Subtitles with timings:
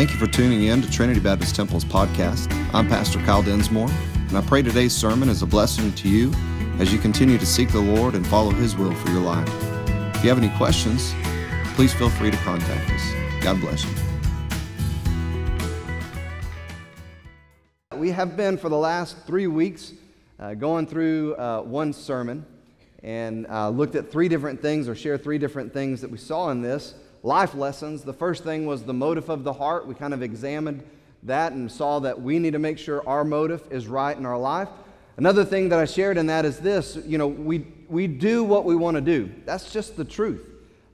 [0.00, 2.50] Thank you for tuning in to Trinity Baptist Temple's podcast.
[2.72, 3.90] I'm Pastor Kyle Densmore,
[4.28, 6.32] and I pray today's sermon is a blessing to you
[6.78, 9.46] as you continue to seek the Lord and follow His will for your life.
[10.16, 11.12] If you have any questions,
[11.74, 13.42] please feel free to contact us.
[13.42, 13.90] God bless you.
[17.98, 19.92] We have been for the last three weeks
[20.38, 22.46] uh, going through uh, one sermon
[23.02, 26.48] and uh, looked at three different things or shared three different things that we saw
[26.48, 28.02] in this life lessons.
[28.02, 29.86] The first thing was the motive of the heart.
[29.86, 30.82] We kind of examined
[31.24, 34.38] that and saw that we need to make sure our motive is right in our
[34.38, 34.68] life.
[35.16, 38.64] Another thing that I shared in that is this you know, we, we do what
[38.64, 39.30] we want to do.
[39.44, 40.46] That's just the truth.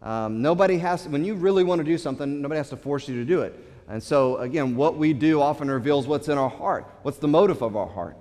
[0.03, 3.17] Um, nobody has, when you really want to do something, nobody has to force you
[3.17, 3.59] to do it.
[3.89, 6.87] And so, again, what we do often reveals what's in our heart.
[7.03, 8.17] What's the motive of our heart?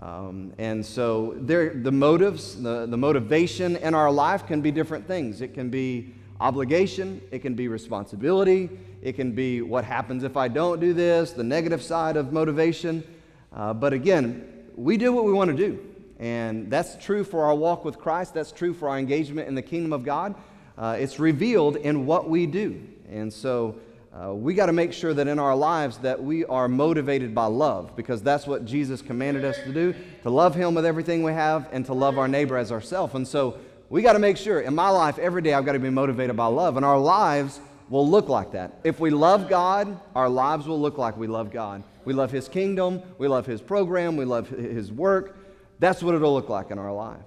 [0.00, 5.08] Um, and so, there, the motives, the, the motivation in our life can be different
[5.08, 5.40] things.
[5.40, 8.70] It can be obligation, it can be responsibility,
[9.02, 13.04] it can be what happens if I don't do this, the negative side of motivation.
[13.52, 15.84] Uh, but again, we do what we want to do.
[16.18, 19.62] And that's true for our walk with Christ, that's true for our engagement in the
[19.62, 20.34] kingdom of God.
[20.76, 22.80] Uh, it's revealed in what we do.
[23.10, 23.76] And so
[24.12, 27.46] uh, we got to make sure that in our lives that we are motivated by
[27.46, 31.32] love because that's what Jesus commanded us to do, to love him with everything we
[31.32, 33.14] have and to love our neighbor as ourselves.
[33.14, 33.58] And so
[33.90, 36.36] we got to make sure in my life, every day, I've got to be motivated
[36.36, 36.76] by love.
[36.76, 38.80] And our lives will look like that.
[38.84, 41.82] If we love God, our lives will look like we love God.
[42.04, 45.36] We love His kingdom, we love His program, we love His work.
[45.78, 47.22] That's what it'll look like in our life.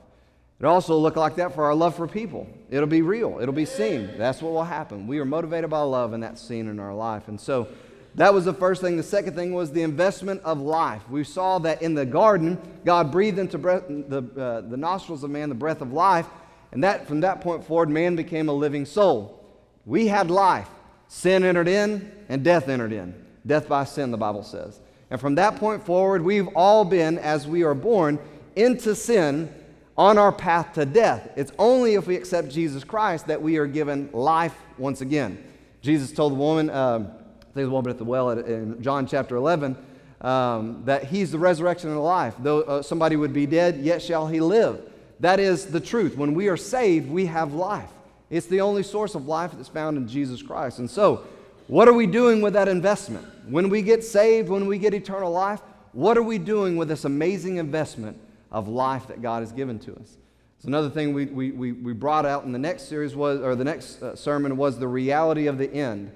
[0.60, 2.48] It'll also look like that for our love for people.
[2.70, 4.12] It'll be real, it'll be seen.
[4.18, 5.08] That's what will happen.
[5.08, 7.28] We are motivated by love, and that's seen in our life.
[7.28, 7.68] And so,
[8.16, 8.98] that was the first thing.
[8.98, 11.02] The second thing was the investment of life.
[11.10, 15.30] We saw that in the garden, God breathed into breath, the, uh, the nostrils of
[15.30, 16.28] man the breath of life,
[16.72, 19.46] and that from that point forward, man became a living soul.
[19.86, 20.70] We had life.
[21.08, 23.14] Sin entered in, and death entered in.
[23.46, 24.80] Death by sin, the Bible says.
[25.10, 28.18] And from that point forward, we've all been, as we are born,
[28.56, 29.54] into sin
[29.98, 31.30] on our path to death.
[31.36, 35.44] It's only if we accept Jesus Christ that we are given life once again.
[35.82, 37.12] Jesus told the woman, um,
[37.42, 39.76] I think the woman at the well in John chapter 11,
[40.22, 42.36] um, that he's the resurrection and the life.
[42.40, 44.91] Though uh, somebody would be dead, yet shall he live.
[45.22, 46.18] That is the truth.
[46.18, 47.92] When we are saved, we have life.
[48.30, 50.80] It's the only source of life that's found in Jesus Christ.
[50.80, 51.26] And so,
[51.68, 53.26] what are we doing with that investment?
[53.48, 55.62] When we get saved, when we get eternal life,
[55.94, 58.20] what are we doing with this amazing investment
[58.52, 60.18] of life that God has given to us?
[60.60, 63.64] So another thing we, we, we brought out in the next series was, or the
[63.64, 66.12] next uh, sermon was the reality of the end.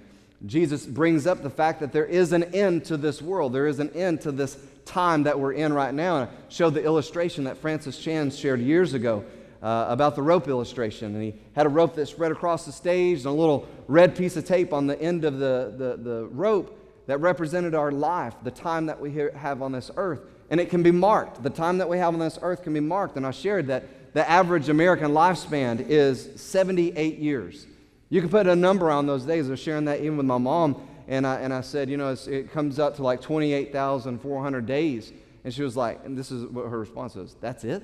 [0.46, 3.54] Jesus brings up the fact that there is an end to this world.
[3.54, 6.22] There is an end to this time that we're in right now.
[6.22, 9.25] And I showed the illustration that Francis Chan shared years ago
[9.62, 11.16] uh, about the rope illustration.
[11.16, 14.38] And he had a rope that spread across the stage and a little red piece
[14.38, 18.51] of tape on the end of the, the, the rope that represented our life, the
[18.51, 20.22] time that we have on this earth.
[20.50, 21.41] And it can be marked.
[21.41, 23.17] The time that we have on this earth can be marked.
[23.17, 27.66] And I shared that the average American lifespan is 78 years.
[28.09, 29.47] You can put a number on those days.
[29.47, 32.16] I was sharing that even with my mom and I, and I said, you know,
[32.28, 35.14] it comes up to like 28,400 days.
[35.44, 37.84] And she was like, and this is what her response was, that's it?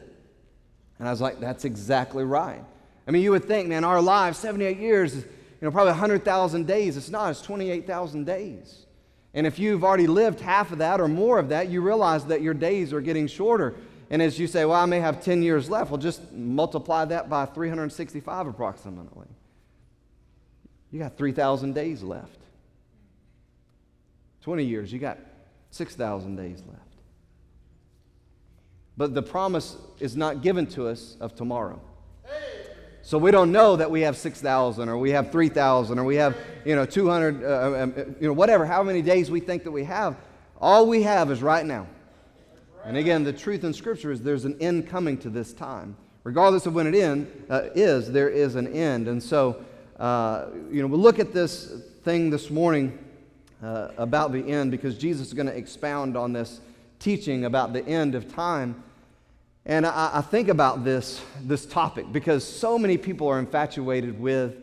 [0.98, 2.64] And I was like, that's exactly right.
[3.08, 5.24] I mean, you would think, man, our lives, 78 years, you
[5.62, 6.98] know, probably 100,000 days.
[6.98, 8.86] It's not, it's 28,000 days.
[9.34, 12.42] And if you've already lived half of that or more of that, you realize that
[12.42, 13.76] your days are getting shorter.
[14.10, 17.30] And as you say, well, I may have 10 years left, well, just multiply that
[17.30, 19.28] by 365 approximately.
[20.92, 22.41] You got 3,000 days left.
[24.41, 25.18] 20 years, you got
[25.72, 26.81] 6,000 days left.
[28.97, 31.81] But the promise is not given to us of tomorrow.
[33.03, 36.38] So we don't know that we have 6,000 or we have 3,000 or we have,
[36.66, 39.72] you know, 200, uh, um, uh, you know, whatever, how many days we think that
[39.72, 40.16] we have.
[40.59, 41.88] All we have is right now.
[42.85, 45.96] And again, the truth in Scripture is there's an end coming to this time.
[46.24, 49.07] Regardless of when it end, uh, is, there is an end.
[49.07, 49.63] And so,
[50.00, 51.74] uh, you know, we'll look at this
[52.04, 52.98] thing this morning
[53.62, 56.62] uh, about the end because Jesus is going to expound on this
[57.00, 58.84] teaching about the end of time.
[59.66, 64.56] And I, I, think about this, this topic because so many people are infatuated with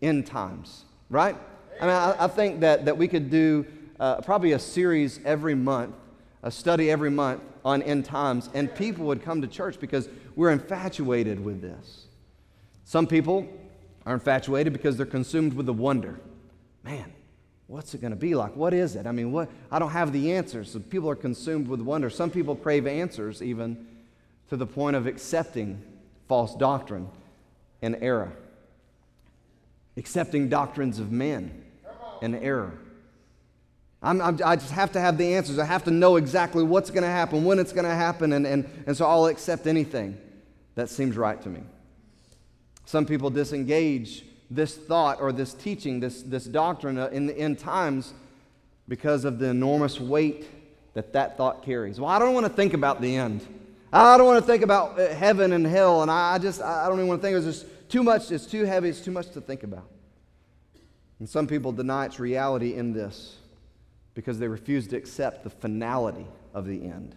[0.00, 1.36] end times, right?
[1.80, 3.66] I mean, I, I think that, that we could do
[4.00, 5.94] uh, probably a series every month,
[6.42, 10.50] a study every month on end times, and people would come to church because we're
[10.50, 12.06] infatuated with this.
[12.84, 13.46] Some people
[14.06, 16.20] are infatuated because they're consumed with the wonder.
[16.84, 17.12] Man,
[17.66, 18.54] what's it going to be like?
[18.54, 19.06] What is it?
[19.06, 19.50] I mean, what?
[19.70, 20.70] I don't have the answers.
[20.70, 22.10] So people are consumed with wonder.
[22.10, 23.86] Some people crave answers even
[24.48, 25.82] to the point of accepting
[26.28, 27.08] false doctrine
[27.82, 28.32] and error,
[29.96, 31.64] accepting doctrines of men
[32.22, 32.72] and error.
[34.02, 35.58] I'm, I'm, i just have to have the answers.
[35.58, 38.46] I have to know exactly what's going to happen, when it's going to happen, and,
[38.46, 40.18] and, and so I'll accept anything
[40.74, 41.62] that seems right to me.
[42.84, 48.14] Some people disengage this thought or this teaching, this, this doctrine in the end times
[48.88, 50.48] because of the enormous weight
[50.94, 52.00] that that thought carries.
[52.00, 53.46] Well, I don't want to think about the end.
[53.92, 56.98] I don't want to think about uh, heaven and hell, and I just, I don't
[56.98, 57.36] even want to think.
[57.36, 59.88] It's just too much, it's too heavy, it's too much to think about.
[61.18, 63.36] And some people deny its reality in this
[64.14, 67.14] because they refuse to accept the finality of the end.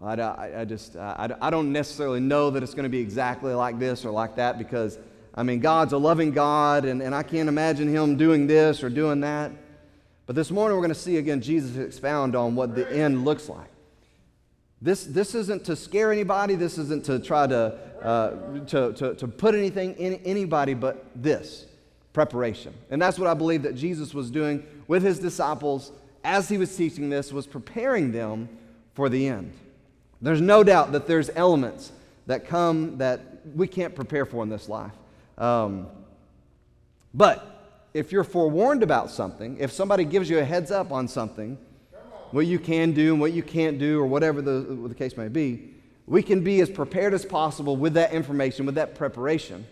[0.00, 3.54] I, I, I just, I, I don't necessarily know that it's going to be exactly
[3.54, 4.98] like this or like that because,
[5.34, 8.88] I mean, God's a loving God, and, and I can't imagine Him doing this or
[8.88, 9.50] doing that.
[10.26, 13.48] But this morning we're going to see again Jesus expound on what the end looks
[13.48, 13.68] like.
[14.80, 16.54] This, this isn't to scare anybody.
[16.54, 21.66] This isn't to try to, uh, to, to, to put anything in anybody but this
[22.12, 22.74] preparation.
[22.90, 25.90] And that's what I believe that Jesus was doing with his disciples
[26.22, 28.48] as he was teaching this, was preparing them
[28.94, 29.52] for the end.
[30.22, 31.92] There's no doubt that there's elements
[32.26, 33.20] that come that
[33.54, 34.92] we can't prepare for in this life.
[35.38, 35.86] Um,
[37.12, 37.50] but
[37.94, 41.58] if you're forewarned about something, if somebody gives you a heads up on something,
[42.32, 45.28] what you can do and what you can't do, or whatever the, the case may
[45.28, 45.70] be,
[46.06, 49.64] we can be as prepared as possible with that information, with that preparation.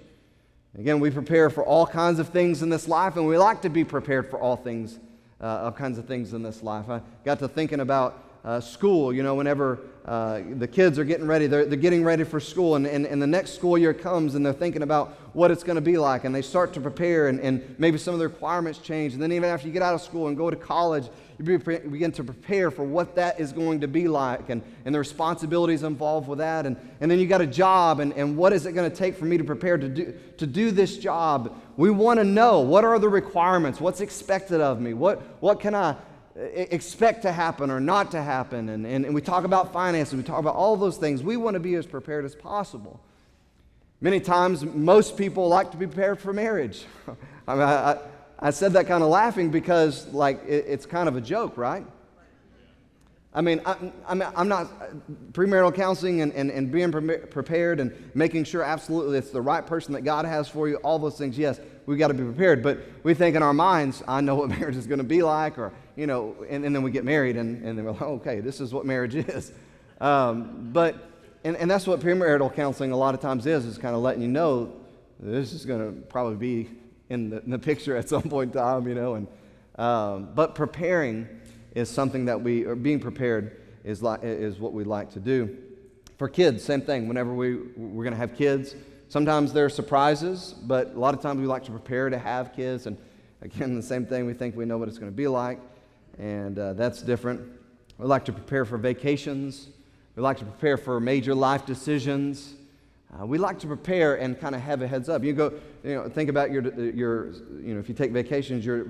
[0.78, 3.68] Again, we prepare for all kinds of things in this life, and we like to
[3.68, 4.98] be prepared for all things,
[5.40, 6.88] uh, all kinds of things in this life.
[6.88, 11.26] I got to thinking about uh, school, you know, whenever uh, the kids are getting
[11.26, 14.34] ready, they're, they're getting ready for school, and, and, and the next school year comes,
[14.34, 17.28] and they're thinking about what it's going to be like, and they start to prepare,
[17.28, 19.14] and, and maybe some of the requirements change.
[19.14, 21.08] And then, even after you get out of school and go to college,
[21.38, 24.98] you begin to prepare for what that is going to be like and, and the
[24.98, 26.66] responsibilities involved with that.
[26.66, 29.16] And, and then you got a job, and, and what is it going to take
[29.16, 31.58] for me to prepare to do, to do this job?
[31.76, 35.74] We want to know what are the requirements, what's expected of me, what, what can
[35.74, 35.96] I
[36.34, 38.68] expect to happen or not to happen.
[38.68, 41.22] And, and, and we talk about finances, we talk about all those things.
[41.22, 43.00] We want to be as prepared as possible.
[44.02, 46.86] Many times, most people like to be prepared for marriage.
[47.46, 47.98] I mean, I,
[48.36, 51.86] I said that kind of laughing because, like, it, it's kind of a joke, right?
[53.32, 53.76] I mean, I,
[54.08, 54.68] I'm, I'm not
[55.30, 59.64] premarital counseling and, and, and being pre- prepared and making sure absolutely it's the right
[59.64, 61.38] person that God has for you, all those things.
[61.38, 62.60] Yes, we've got to be prepared.
[62.60, 65.58] But we think in our minds, I know what marriage is going to be like,
[65.58, 68.40] or, you know, and, and then we get married and, and then we're like, okay,
[68.40, 69.52] this is what marriage is.
[70.00, 71.11] Um, but,
[71.44, 74.22] and, and that's what premarital counseling a lot of times is, is kind of letting
[74.22, 74.72] you know
[75.18, 76.70] this is going to probably be
[77.08, 79.14] in the, in the picture at some point in time, you know.
[79.14, 79.26] And,
[79.76, 81.28] um, but preparing
[81.74, 85.56] is something that we, or being prepared is, like, is what we like to do.
[86.18, 87.08] For kids, same thing.
[87.08, 88.74] Whenever we, we're going to have kids,
[89.08, 92.54] sometimes there are surprises, but a lot of times we like to prepare to have
[92.54, 92.86] kids.
[92.86, 92.96] And
[93.40, 95.60] again, the same thing, we think we know what it's going to be like,
[96.18, 97.40] and uh, that's different.
[97.98, 99.68] We like to prepare for vacations,
[100.16, 102.54] we like to prepare for major life decisions.
[103.12, 105.22] Uh, we like to prepare and kind of have a heads up.
[105.22, 105.52] You go,
[105.84, 106.62] you know, think about your,
[106.92, 108.86] your, you know, if you take vacations, your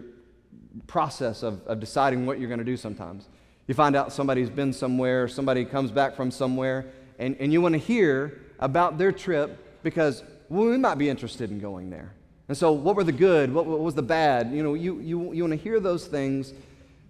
[0.86, 3.28] process of, of deciding what you're going to do sometimes.
[3.66, 6.86] You find out somebody's been somewhere, somebody comes back from somewhere,
[7.18, 11.50] and, and you want to hear about their trip because well, we might be interested
[11.50, 12.12] in going there.
[12.48, 13.52] And so, what were the good?
[13.52, 14.52] What, what was the bad?
[14.52, 16.52] You know, you, you, you want to hear those things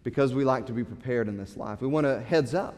[0.05, 1.81] because we like to be prepared in this life.
[1.81, 2.77] We want a heads up.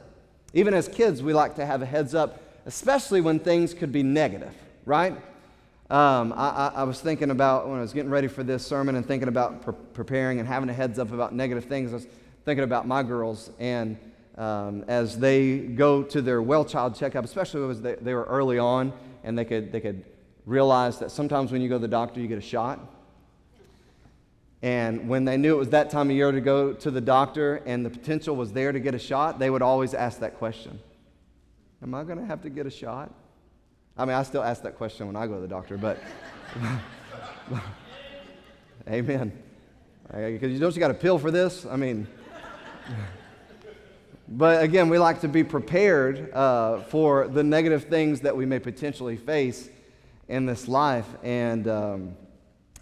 [0.55, 4.03] Even as kids, we like to have a heads up especially when things could be
[4.03, 4.55] negative,
[4.87, 5.13] right?
[5.91, 9.07] Um, I, I, was thinking about when I was getting ready for this sermon and
[9.07, 11.93] thinking about pre- preparing and having a heads up about negative things.
[11.93, 12.07] I was
[12.47, 13.99] thinking about my girls and
[14.39, 18.59] um, as they go to their well child checkup, especially as they, they were early
[18.59, 18.95] on
[19.25, 20.05] and they could, they could
[20.47, 22.81] realize that sometimes when you go to the doctor, you get a shot.
[24.65, 27.57] And when they knew it was that time of year to go to the doctor
[27.67, 30.81] and the potential was there to get a shot, they would always ask that question
[31.83, 33.13] Am I going to have to get a shot?
[33.95, 35.99] I mean, I still ask that question when I go to the doctor, but
[38.89, 39.39] amen.
[40.11, 41.67] Because you don't you got a pill for this?
[41.67, 42.07] I mean,
[44.29, 48.61] but again, we like to be prepared uh, for the negative things that we may
[48.61, 49.69] potentially face
[50.27, 51.07] in this life.
[51.23, 52.17] And um,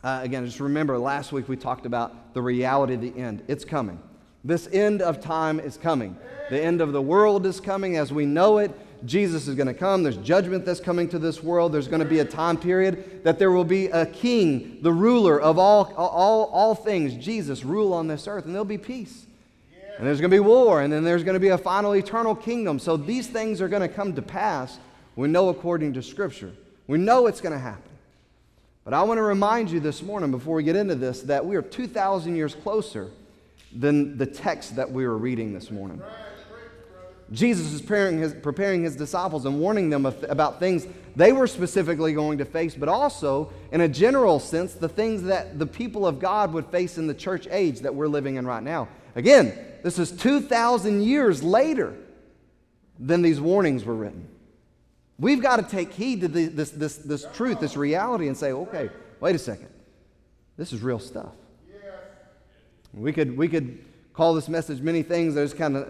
[0.02, 3.42] uh, again, just remember last week we talked about the reality of the end.
[3.48, 4.00] It's coming.
[4.44, 6.16] This end of time is coming.
[6.50, 8.72] The end of the world is coming as we know it.
[9.04, 10.02] Jesus is going to come.
[10.02, 11.72] There's judgment that's coming to this world.
[11.72, 15.40] There's going to be a time period that there will be a king, the ruler
[15.40, 19.26] of all, all, all things, Jesus, rule on this earth, and there'll be peace.
[19.98, 22.34] And there's going to be war, and then there's going to be a final eternal
[22.34, 22.78] kingdom.
[22.78, 24.78] So these things are going to come to pass.
[25.14, 26.52] We know according to Scripture.
[26.86, 27.91] We know it's going to happen.
[28.84, 31.54] But I want to remind you this morning, before we get into this, that we
[31.54, 33.10] are 2,000 years closer
[33.72, 36.02] than the text that we were reading this morning.
[37.30, 41.46] Jesus is preparing his, preparing his disciples and warning them of, about things they were
[41.46, 46.06] specifically going to face, but also, in a general sense, the things that the people
[46.06, 48.88] of God would face in the church age that we're living in right now.
[49.14, 51.94] Again, this is 2,000 years later
[52.98, 54.28] than these warnings were written.
[55.22, 58.50] We've got to take heed to the, this, this, this truth, this reality, and say,
[58.50, 59.68] okay, wait a second.
[60.56, 61.30] This is real stuff.
[62.92, 65.36] We could, we could call this message many things.
[65.36, 65.86] There's kind of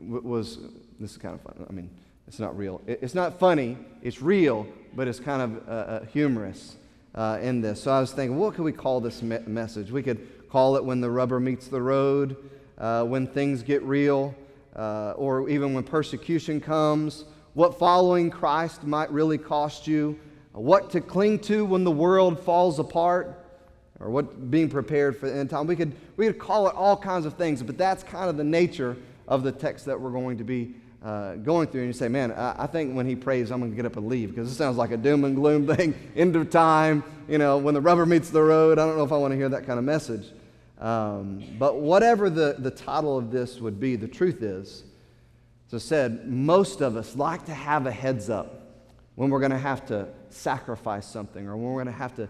[0.00, 0.58] was,
[0.98, 1.66] this is kind of fun.
[1.68, 1.90] I mean,
[2.26, 2.80] it's not real.
[2.86, 3.76] It's not funny.
[4.00, 6.76] It's real, but it's kind of uh, uh, humorous
[7.14, 7.82] uh, in this.
[7.82, 9.90] So I was thinking, what could we call this me- message?
[9.90, 12.38] We could call it when the rubber meets the road,
[12.78, 14.34] uh, when things get real,
[14.74, 20.18] uh, or even when persecution comes, what following Christ might really cost you,
[20.52, 23.38] what to cling to when the world falls apart,
[24.00, 25.66] or what being prepared for the end time.
[25.66, 28.44] We could, we could call it all kinds of things, but that's kind of the
[28.44, 28.96] nature
[29.28, 31.82] of the text that we're going to be uh, going through.
[31.82, 33.96] And you say, man, I, I think when he prays, I'm going to get up
[33.96, 37.38] and leave because it sounds like a doom and gloom thing, end of time, you
[37.38, 38.78] know, when the rubber meets the road.
[38.78, 40.26] I don't know if I want to hear that kind of message.
[40.78, 44.82] Um, but whatever the, the title of this would be, the truth is,
[45.72, 48.62] as I said, most of us like to have a heads up
[49.14, 52.28] when we're going to have to sacrifice something or when we're going to have to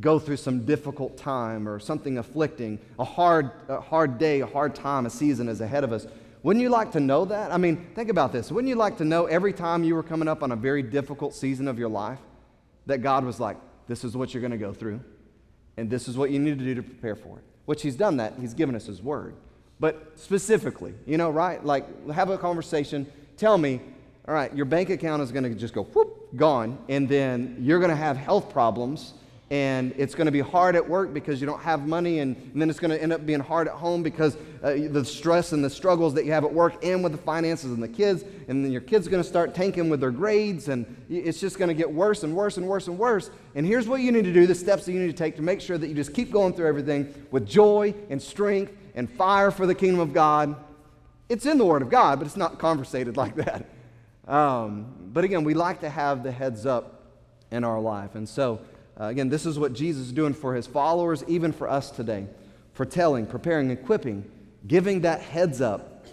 [0.00, 4.74] go through some difficult time or something afflicting, a hard, a hard day, a hard
[4.74, 6.06] time, a season is ahead of us.
[6.42, 7.52] Wouldn't you like to know that?
[7.52, 8.52] I mean, think about this.
[8.52, 11.34] Wouldn't you like to know every time you were coming up on a very difficult
[11.34, 12.20] season of your life
[12.86, 15.00] that God was like, this is what you're going to go through,
[15.76, 17.44] and this is what you need to do to prepare for it?
[17.64, 18.34] Which He's done that.
[18.38, 19.36] He's given us His Word.
[19.80, 21.64] But specifically, you know, right?
[21.64, 23.10] Like, have a conversation.
[23.36, 23.80] Tell me,
[24.26, 27.78] all right, your bank account is going to just go whoop, gone, and then you're
[27.78, 29.14] going to have health problems
[29.54, 32.60] and it's going to be hard at work because you don't have money, and, and
[32.60, 35.64] then it's going to end up being hard at home because uh, the stress and
[35.64, 38.64] the struggles that you have at work and with the finances and the kids, and
[38.64, 41.68] then your kids are going to start tanking with their grades, and it's just going
[41.68, 43.30] to get worse and worse and worse and worse.
[43.54, 45.42] And here's what you need to do the steps that you need to take to
[45.42, 49.52] make sure that you just keep going through everything with joy and strength and fire
[49.52, 50.56] for the kingdom of God.
[51.28, 53.70] It's in the Word of God, but it's not conversated like that.
[54.26, 57.02] Um, but again, we like to have the heads up
[57.52, 58.16] in our life.
[58.16, 58.60] And so,
[59.00, 62.26] uh, again, this is what Jesus is doing for his followers, even for us today.
[62.74, 64.30] Foretelling, preparing, equipping,
[64.66, 66.06] giving that heads up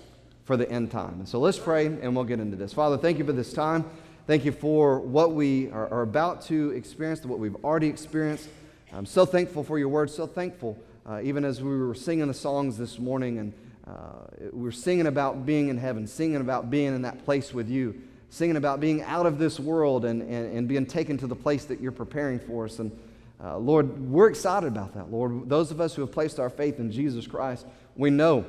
[0.45, 1.13] for the end time.
[1.19, 2.73] And so let's pray and we'll get into this.
[2.73, 3.85] Father, thank you for this time.
[4.27, 8.49] Thank you for what we are, are about to experience, what we've already experienced.
[8.93, 12.33] I'm so thankful for your word, so thankful, uh, even as we were singing the
[12.33, 13.53] songs this morning and
[13.87, 17.69] uh, we were singing about being in heaven, singing about being in that place with
[17.69, 21.35] you singing about being out of this world and, and, and being taken to the
[21.35, 22.79] place that you're preparing for us.
[22.79, 22.97] And
[23.43, 25.49] uh, Lord, we're excited about that, Lord.
[25.49, 28.45] Those of us who have placed our faith in Jesus Christ, we know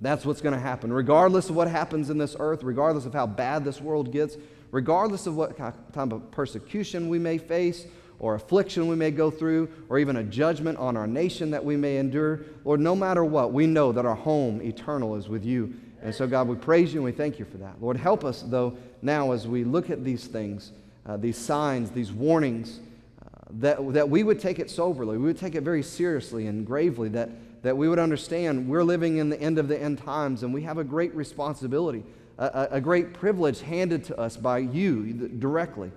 [0.00, 0.90] that's what's going to happen.
[0.90, 4.38] Regardless of what happens in this earth, regardless of how bad this world gets,
[4.70, 5.74] regardless of what type
[6.12, 7.86] of persecution we may face,
[8.20, 11.76] or affliction we may go through, or even a judgment on our nation that we
[11.76, 15.74] may endure, Lord, no matter what, we know that our home eternal is with you.
[16.02, 17.80] And so, God, we praise you and we thank you for that.
[17.82, 20.72] Lord, help us, though, now as we look at these things,
[21.06, 22.80] uh, these signs, these warnings,
[23.22, 25.16] uh, that, that we would take it soberly.
[25.16, 27.30] We would take it very seriously and gravely, that,
[27.62, 30.62] that we would understand we're living in the end of the end times and we
[30.62, 32.04] have a great responsibility,
[32.38, 35.90] a, a great privilege handed to us by you directly,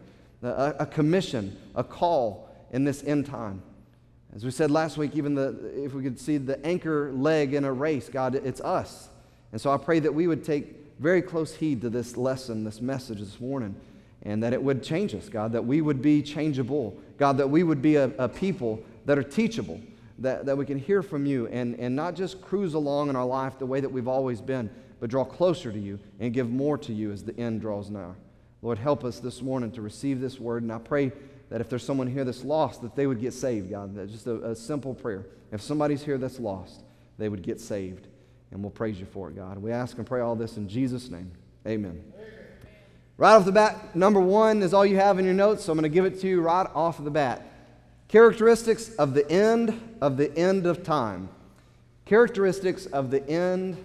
[0.43, 3.61] a, a commission, a call in this end time.
[4.33, 7.65] As we said last week, even the, if we could see the anchor leg in
[7.65, 9.09] a race, God, it's us.
[9.51, 12.79] And so I pray that we would take very close heed to this lesson, this
[12.79, 13.75] message this morning,
[14.21, 16.95] and that it would change us, God, that we would be changeable.
[17.17, 19.81] God, that we would be a, a people that are teachable,
[20.19, 23.25] that, that we can hear from you and, and not just cruise along in our
[23.25, 26.77] life the way that we've always been, but draw closer to you and give more
[26.77, 28.13] to you as the end draws nigh.
[28.61, 31.11] Lord, help us this morning to receive this word, and I pray
[31.49, 33.95] that if there's someone here that's lost, that they would get saved, God.
[33.95, 35.25] That's just a, a simple prayer.
[35.51, 36.83] If somebody's here that's lost,
[37.17, 38.07] they would get saved.
[38.51, 39.57] And we'll praise you for it, God.
[39.57, 41.31] We ask and pray all this in Jesus' name.
[41.65, 42.03] Amen.
[43.17, 45.77] Right off the bat, number one is all you have in your notes, so I'm
[45.77, 47.45] going to give it to you right off the bat.
[48.07, 51.29] Characteristics of the end of the end of time.
[52.05, 53.77] Characteristics of the end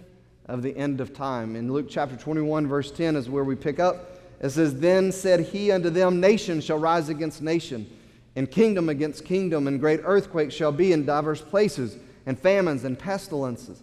[0.46, 1.54] of the end of time.
[1.54, 4.18] In Luke chapter 21, verse 10 is where we pick up.
[4.40, 7.86] It says, Then said he unto them, Nation shall rise against nation,
[8.34, 12.98] and kingdom against kingdom, and great earthquakes shall be in divers places, and famines and
[12.98, 13.82] pestilences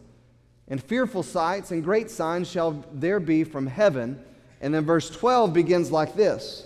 [0.67, 4.23] and fearful sights and great signs shall there be from heaven.
[4.61, 6.65] And then verse 12 begins like this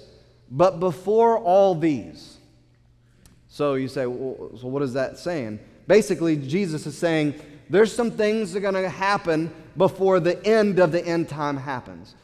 [0.51, 2.37] But before all these.
[3.49, 5.59] So you say, well, so what is that saying?
[5.87, 7.35] Basically, Jesus is saying
[7.69, 11.57] there's some things that are going to happen before the end of the end time
[11.57, 12.15] happens.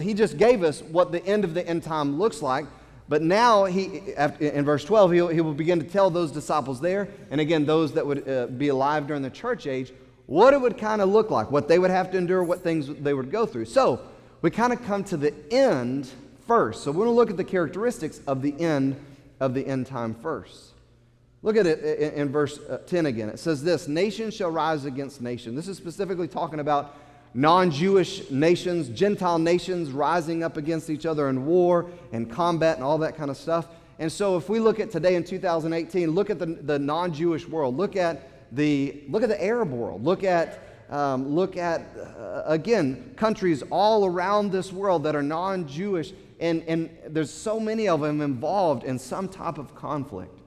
[0.00, 2.64] He just gave us what the end of the end time looks like.
[3.08, 4.02] But now, he,
[4.38, 7.92] in verse 12, he, he will begin to tell those disciples there, and again, those
[7.94, 9.92] that would uh, be alive during the church age,
[10.28, 12.86] what it would kind of look like, what they would have to endure, what things
[13.00, 13.64] they would go through.
[13.64, 14.02] So,
[14.42, 16.08] we kind of come to the end
[16.46, 16.84] first.
[16.84, 18.96] So, we're going to look at the characteristics of the end
[19.40, 20.74] of the end time first.
[21.42, 23.30] Look at it in verse uh, 10 again.
[23.30, 25.54] It says this Nation shall rise against nation.
[25.54, 26.94] This is specifically talking about
[27.32, 32.84] non Jewish nations, Gentile nations rising up against each other in war and combat and
[32.84, 33.66] all that kind of stuff.
[33.98, 37.48] And so, if we look at today in 2018, look at the, the non Jewish
[37.48, 42.42] world, look at the, look at the Arab world, look at, um, look at uh,
[42.46, 47.88] again, countries all around this world that are non Jewish, and, and there's so many
[47.88, 50.40] of them involved in some type of conflict,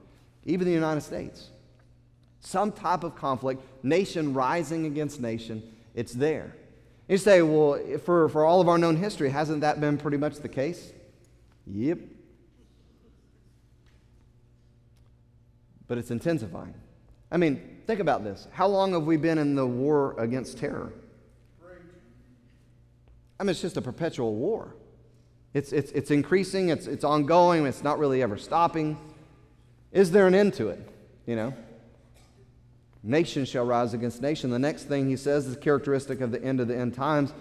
[0.44, 1.50] even the United States.
[2.40, 5.62] Some type of conflict, nation rising against nation,
[5.94, 6.56] it's there.
[7.08, 10.36] You say, well, for, for all of our known history, hasn't that been pretty much
[10.36, 10.92] the case?
[11.66, 11.98] Yep.
[15.86, 16.74] But it's intensifying.
[17.30, 18.48] I mean, think about this.
[18.52, 20.92] How long have we been in the war against terror?
[23.38, 24.74] I mean, it's just a perpetual war.
[25.52, 28.96] It's, it's, it's increasing, it's, it's ongoing, it's not really ever stopping.
[29.90, 30.88] Is there an end to it?
[31.26, 31.54] You know?
[33.02, 34.50] Nation shall rise against nation.
[34.50, 37.34] The next thing he says is characteristic of the end of the end times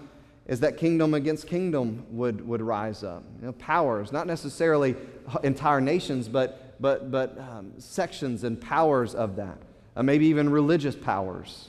[0.47, 3.23] is that kingdom against kingdom would, would rise up.
[3.39, 4.95] You know, powers, not necessarily
[5.43, 9.59] entire nations, but, but, but um, sections and powers of that.
[9.95, 11.67] Uh, maybe even religious powers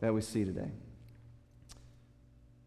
[0.00, 0.60] that we see today.
[0.60, 0.70] It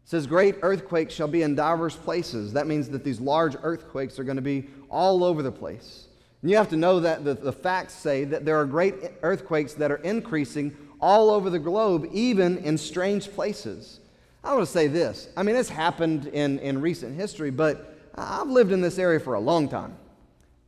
[0.04, 2.52] says, Great earthquakes shall be in divers places.
[2.52, 6.08] That means that these large earthquakes are going to be all over the place.
[6.42, 9.74] And you have to know that the, the facts say that there are great earthquakes
[9.74, 14.00] that are increasing all over the globe, even in strange places.
[14.44, 15.28] I want to say this.
[15.36, 19.34] I mean, it's happened in, in recent history, but I've lived in this area for
[19.34, 19.96] a long time.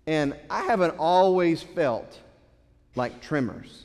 [0.07, 2.19] And I haven't always felt
[2.97, 3.85] like tremors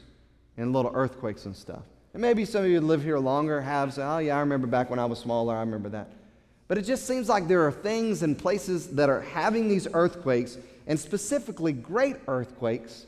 [0.58, 1.84] and little earthquakes and stuff.
[2.14, 4.90] And maybe some of you live here longer have said, oh, yeah, I remember back
[4.90, 6.10] when I was smaller, I remember that.
[6.68, 10.58] But it just seems like there are things and places that are having these earthquakes
[10.88, 13.06] and specifically great earthquakes,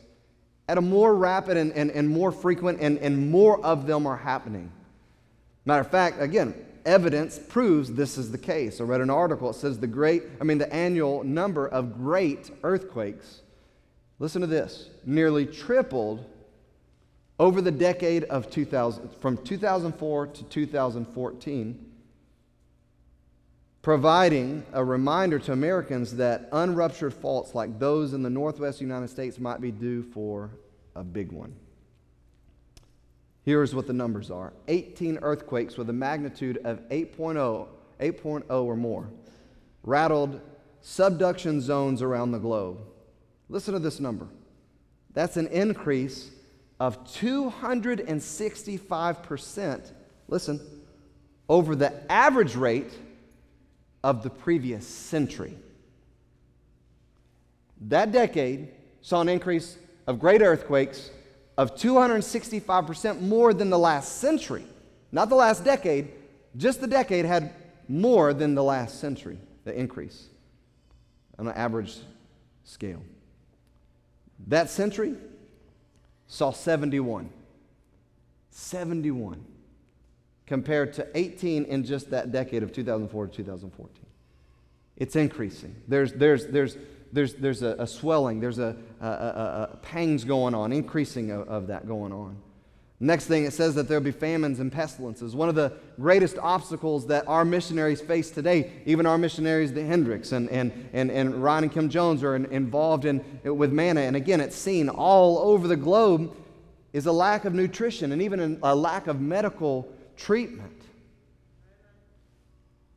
[0.67, 4.17] at a more rapid and, and, and more frequent, and, and more of them are
[4.17, 4.71] happening.
[5.65, 6.53] Matter of fact, again,
[6.85, 8.79] evidence proves this is the case.
[8.79, 12.51] I read an article, it says the great, I mean, the annual number of great
[12.63, 13.41] earthquakes,
[14.19, 16.23] listen to this, nearly tripled
[17.39, 21.89] over the decade of 2000, from 2004 to 2014
[23.81, 29.39] providing a reminder to Americans that unruptured faults like those in the northwest United States
[29.39, 30.51] might be due for
[30.95, 31.53] a big one.
[33.45, 37.67] Here's what the numbers are 18 earthquakes with a magnitude of 8.0,
[37.99, 39.09] 8.0 or more
[39.83, 40.41] rattled
[40.81, 42.79] subduction zones around the globe.
[43.47, 44.27] Listen to this number.
[45.13, 46.31] That's an increase
[46.79, 49.91] of 265%,
[50.27, 50.59] listen,
[51.47, 52.91] over the average rate
[54.03, 55.55] of the previous century.
[57.81, 58.69] That decade
[59.01, 61.11] saw an increase of great earthquakes
[61.57, 64.65] of 265% more than the last century.
[65.11, 66.07] Not the last decade,
[66.55, 67.53] just the decade had
[67.87, 70.29] more than the last century, the increase
[71.37, 71.97] on an average
[72.63, 73.03] scale.
[74.47, 75.15] That century
[76.29, 77.29] saw 71.
[78.51, 79.43] 71
[80.45, 84.05] compared to 18 in just that decade of 2004 to 2014.
[84.95, 85.75] It's increasing.
[85.87, 86.77] There's, there's, there's,
[87.11, 91.67] there's, there's a, a swelling, there's a, a, a, pangs going on, increasing of, of
[91.67, 92.37] that going on.
[93.01, 95.33] Next thing, it says that there'll be famines and pestilences.
[95.33, 100.33] One of the greatest obstacles that our missionaries face today, even our missionaries, the Hendricks
[100.33, 104.01] and, and, and, and Ryan and Kim Jones, are in, involved in, with manna.
[104.01, 106.35] And again, it's seen all over the globe,
[106.91, 110.81] is a lack of nutrition and even a lack of medical treatment,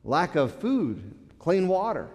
[0.02, 2.08] lack of food, clean water.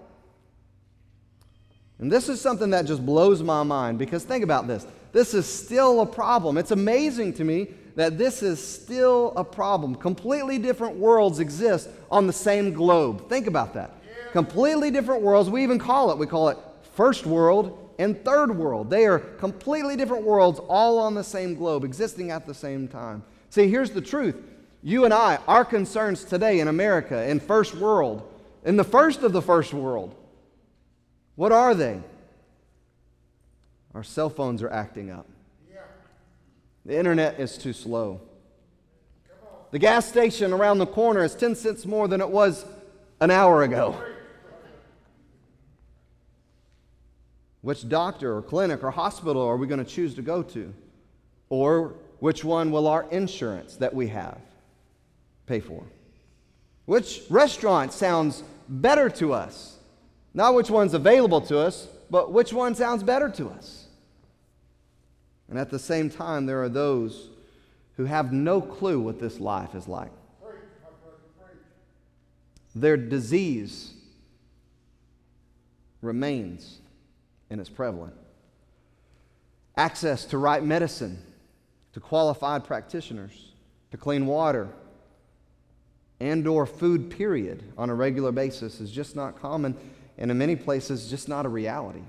[2.00, 4.86] And this is something that just blows my mind because think about this.
[5.18, 6.60] This is still a problem.
[6.60, 9.96] It's amazing to me that this is still a problem.
[9.96, 13.28] Completely different worlds exist on the same globe.
[13.28, 13.96] Think about that.
[14.06, 14.32] Yeah.
[14.32, 15.50] Completely different worlds.
[15.50, 16.60] We even call it, we call it
[16.94, 18.92] first world and third world.
[18.92, 23.24] They are completely different worlds all on the same globe, existing at the same time.
[23.50, 24.36] See, here's the truth
[24.84, 28.22] you and I, our concerns today in America, in first world,
[28.64, 30.14] in the first of the first world,
[31.34, 32.04] what are they?
[33.98, 35.28] Our cell phones are acting up.
[36.86, 38.22] The internet is too slow.
[39.72, 42.64] The gas station around the corner is 10 cents more than it was
[43.20, 44.00] an hour ago.
[47.62, 50.72] Which doctor or clinic or hospital are we going to choose to go to?
[51.50, 54.38] Or which one will our insurance that we have
[55.48, 55.84] pay for?
[56.86, 59.80] Which restaurant sounds better to us?
[60.36, 63.86] Not which one's available to us, but which one sounds better to us?
[65.50, 67.30] And at the same time, there are those
[67.96, 70.12] who have no clue what this life is like.
[72.76, 73.94] Their disease
[76.02, 76.80] remains
[77.50, 78.14] and is prevalent.
[79.76, 81.18] Access to right medicine,
[81.94, 83.54] to qualified practitioners,
[83.92, 84.68] to clean water,
[86.20, 89.76] and or food period on a regular basis is just not common
[90.18, 92.02] and in many places just not a reality.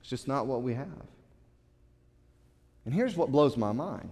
[0.00, 0.86] It's just not what we have.
[2.84, 4.08] And here's what blows my mind.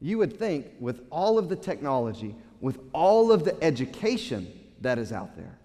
[0.00, 5.12] You would think with all of the technology, with all of the education that is
[5.12, 5.58] out there,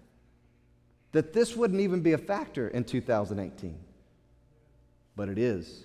[1.12, 3.78] that this wouldn't even be a factor in 2018.
[5.14, 5.84] But it is.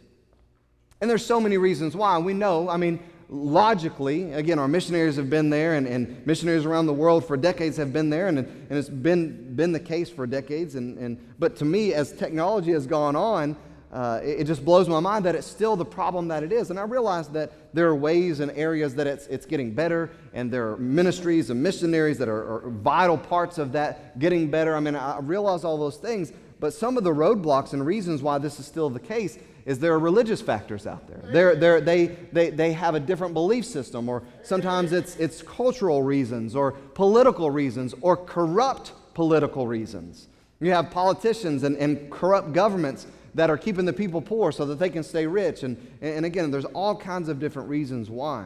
[1.02, 2.18] And there's so many reasons why.
[2.18, 6.86] We know, I mean, logically, again, our missionaries have been there, and, and missionaries around
[6.86, 10.26] the world for decades have been there, and, and it's been, been the case for
[10.26, 10.76] decades.
[10.76, 13.56] And, and, but to me, as technology has gone on,
[13.92, 16.70] uh, it, it, just blows my mind that it's still the problem that it is.
[16.72, 20.52] And I realize that there are ways and areas that it's, it's getting better, and
[20.52, 24.76] there are ministries and missionaries that are, are vital parts of that getting better.
[24.76, 28.40] I mean, I realize all those things, but some of the roadblocks and reasons why
[28.40, 31.22] this is still the case is there are religious factors out there.
[31.32, 36.04] They're, they're, they, they, they have a different belief system, or sometimes it's, it's cultural
[36.04, 40.28] reasons, or political reasons, or corrupt political reasons.
[40.60, 44.80] You have politicians and, and corrupt governments that are keeping the people poor so that
[44.80, 45.62] they can stay rich.
[45.62, 48.46] And, and again, there's all kinds of different reasons why.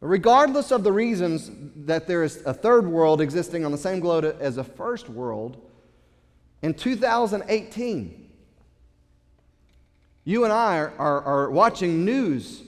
[0.00, 1.50] Regardless of the reasons
[1.86, 5.60] that there is a third world existing on the same globe as a first world,
[6.62, 8.30] in 2018,
[10.22, 12.62] you and I are, are, are watching news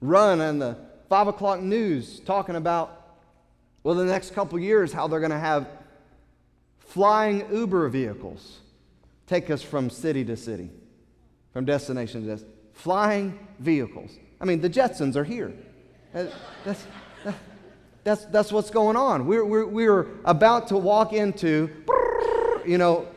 [0.00, 0.76] run on the
[1.08, 3.16] 5 o'clock news talking about,
[3.82, 5.66] well, the next couple years, how they're going to have
[6.78, 8.60] flying Uber vehicles
[9.32, 10.68] take us from city to city,
[11.54, 12.58] from destination to destination.
[12.74, 14.10] Flying vehicles.
[14.38, 15.54] I mean, the Jetsons are here.
[16.14, 16.26] Uh,
[16.66, 16.86] that's,
[18.04, 19.26] that's, that's what's going on.
[19.26, 21.70] We're, we're, we're about to walk into,
[22.66, 23.08] you know,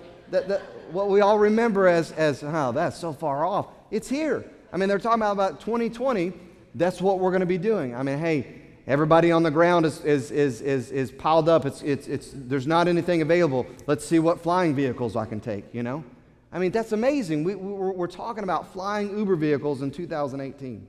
[0.91, 3.67] what we all remember as, as, oh, that's so far off.
[3.91, 4.49] It's here.
[4.71, 6.31] I mean, they're talking about, about 2020.
[6.75, 7.93] That's what we're going to be doing.
[7.93, 8.54] I mean, hey,
[8.87, 11.65] Everybody on the ground is, is, is, is, is piled up.
[11.65, 13.65] It's, it's, it's, there's not anything available.
[13.87, 16.03] Let's see what flying vehicles I can take, you know?
[16.51, 17.43] I mean, that's amazing.
[17.43, 20.87] We, we're, we're talking about flying Uber vehicles in 2018.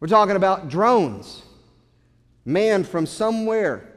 [0.00, 1.42] We're talking about drones
[2.44, 3.92] manned from somewhere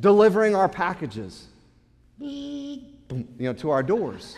[0.00, 1.46] delivering our packages
[2.18, 2.82] you
[3.38, 4.36] know, to our doors.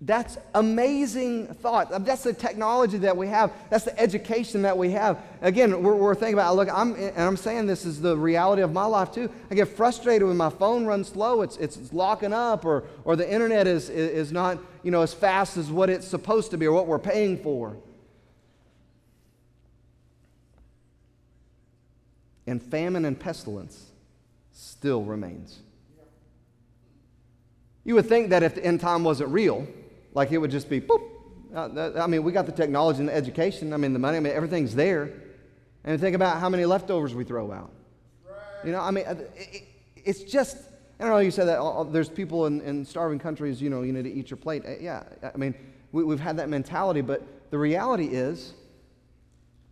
[0.00, 1.92] That's amazing thought.
[1.92, 3.52] Um, that's the technology that we have.
[3.70, 5.22] That's the education that we have.
[5.40, 8.72] Again, we're, we're thinking about, look, I'm, and I'm saying this is the reality of
[8.72, 9.30] my life too.
[9.50, 11.42] I get frustrated when my phone runs slow.
[11.42, 15.14] It's, it's, it's locking up or, or the internet is, is not, you know, as
[15.14, 17.76] fast as what it's supposed to be or what we're paying for.
[22.46, 23.86] And famine and pestilence
[24.52, 25.60] still remains.
[27.84, 29.66] You would think that if the end time wasn't real,
[30.14, 31.10] like it would just be, boop.
[31.54, 33.72] Uh, I mean, we got the technology and the education.
[33.72, 34.16] I mean, the money.
[34.16, 35.12] I mean, everything's there.
[35.84, 37.70] And think about how many leftovers we throw out.
[38.26, 38.36] Right.
[38.64, 39.64] You know, I mean, uh, it,
[39.96, 40.56] it's just.
[40.98, 41.18] I don't know.
[41.18, 43.60] You said that there's people in, in, starving countries.
[43.60, 44.64] You know, you need to eat your plate.
[44.66, 45.02] Uh, yeah.
[45.22, 45.54] I mean,
[45.92, 48.54] we, have had that mentality, but the reality is,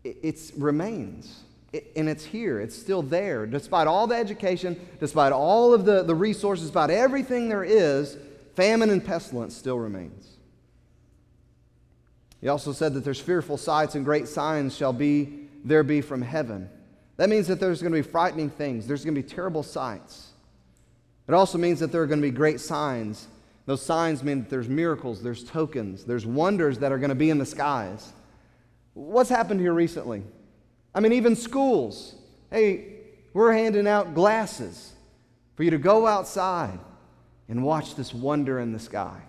[0.05, 1.40] it it's, remains.
[1.72, 2.61] It, and it's here.
[2.61, 3.46] It's still there.
[3.46, 8.18] Despite all the education, despite all of the, the resources, despite everything there is,
[8.55, 10.31] famine and pestilence still remains.
[12.42, 16.20] He also said that there's fearful sights and great signs shall be there be from
[16.20, 16.68] heaven.
[17.16, 18.87] That means that there's going to be frightening things.
[18.87, 20.31] There's going to be terrible sights.
[21.28, 23.28] It also means that there are going to be great signs.
[23.64, 27.31] Those signs mean that there's miracles, there's tokens, there's wonders that are going to be
[27.31, 28.12] in the skies.
[28.94, 30.24] What's happened here recently?
[30.92, 32.16] I mean, even schools.
[32.50, 32.96] Hey,
[33.33, 34.92] we're handing out glasses
[35.55, 36.81] for you to go outside
[37.48, 39.20] and watch this wonder in the sky.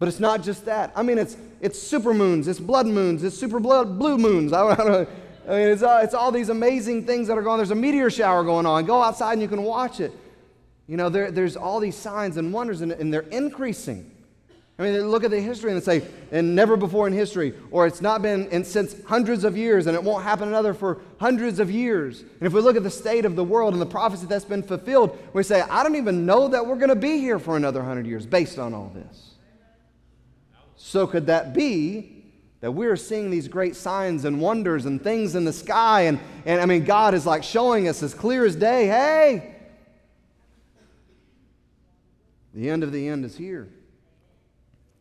[0.00, 0.92] But it's not just that.
[0.96, 4.52] I mean, it's, it's super moons, it's blood moons, it's super blood, blue moons.
[4.54, 5.08] I, don't.
[5.46, 7.58] I mean, it's, uh, it's all these amazing things that are going on.
[7.58, 8.86] There's a meteor shower going on.
[8.86, 10.12] Go outside and you can watch it.
[10.88, 14.10] You know, there, there's all these signs and wonders, and, and they're increasing.
[14.78, 17.52] I mean, they look at the history and they say, and never before in history,
[17.70, 21.02] or it's not been in, since hundreds of years, and it won't happen another for
[21.18, 22.20] hundreds of years.
[22.22, 24.62] And if we look at the state of the world and the prophecy that's been
[24.62, 27.82] fulfilled, we say, I don't even know that we're going to be here for another
[27.82, 29.29] hundred years based on all this.
[30.82, 32.24] So, could that be
[32.60, 36.02] that we're seeing these great signs and wonders and things in the sky?
[36.02, 39.56] And, and I mean, God is like showing us as clear as day hey,
[42.54, 43.68] the end of the end is here.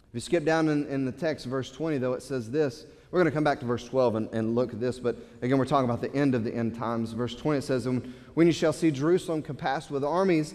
[0.09, 2.85] If you skip down in, in the text, verse 20, though, it says this.
[3.09, 5.57] We're going to come back to verse 12 and, and look at this, but again,
[5.57, 7.13] we're talking about the end of the end times.
[7.13, 10.53] Verse 20 it says, When you shall see Jerusalem compassed with armies,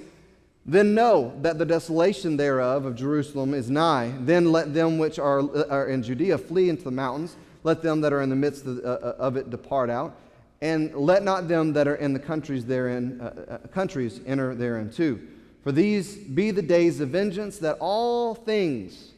[0.66, 4.12] then know that the desolation thereof of Jerusalem is nigh.
[4.20, 7.37] Then let them which are, are in Judea flee into the mountains.
[7.64, 10.16] Let them that are in the midst of, uh, of it depart out.
[10.62, 14.90] And let not them that are in the countries therein, uh, uh, countries enter therein
[14.90, 15.29] too.
[15.62, 19.12] For these be the days of vengeance, that all things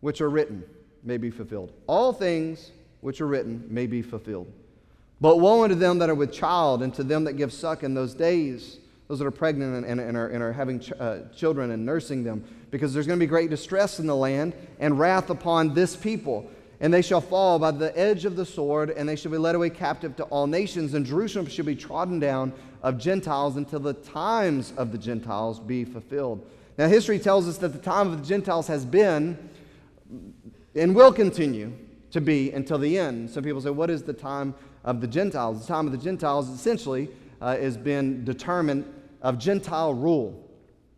[0.00, 0.64] which are written
[1.04, 1.72] may be fulfilled.
[1.86, 4.50] All things which are written may be fulfilled.
[5.20, 7.94] But woe unto them that are with child, and to them that give suck in
[7.94, 11.18] those days, those that are pregnant and, and, and are, and are, having ch- uh,
[11.36, 14.98] children and nursing them, because there's going to be great distress in the land and
[14.98, 16.50] wrath upon this people.
[16.80, 19.54] And they shall fall by the edge of the sword, and they shall be led
[19.54, 23.94] away captive to all nations, and Jerusalem shall be trodden down of Gentiles until the
[23.94, 26.44] times of the Gentiles be fulfilled.
[26.76, 29.38] Now, history tells us that the time of the Gentiles has been
[30.74, 31.72] and will continue
[32.10, 33.30] to be until the end.
[33.30, 35.66] Some people say, What is the time of the Gentiles?
[35.66, 37.08] The time of the Gentiles essentially
[37.40, 38.84] uh, has been determined
[39.22, 40.48] of Gentile rule,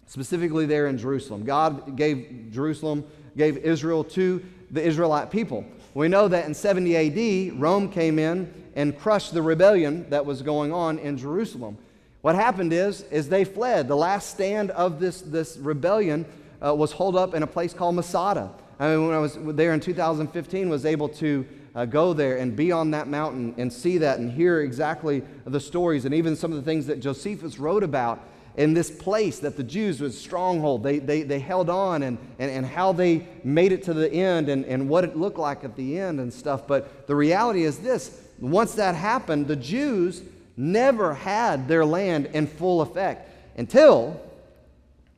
[0.07, 1.45] specifically there in Jerusalem.
[1.45, 3.05] God gave Jerusalem,
[3.37, 5.65] gave Israel to the Israelite people.
[5.95, 10.43] We know that in 70 AD, Rome came in and crushed the rebellion that was
[10.43, 11.79] going on in Jerusalem.
[12.21, 13.89] What happened is, is they fled.
[13.89, 16.27] The last stand of this, this rebellion
[16.65, 18.53] uh, was holed up in a place called Masada.
[18.79, 21.47] I mean, when I was there in 2015, was able to
[21.77, 25.61] uh, go there and be on that mountain and see that and hear exactly the
[25.61, 28.19] stories and even some of the things that Josephus wrote about
[28.57, 30.83] in this place that the Jews was stronghold.
[30.83, 34.49] They, they, they held on and, and, and how they made it to the end
[34.49, 36.67] and, and what it looked like at the end and stuff.
[36.67, 40.23] But the reality is this once that happened, the Jews
[40.57, 44.09] never had their land in full effect until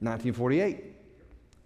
[0.00, 0.74] 1948.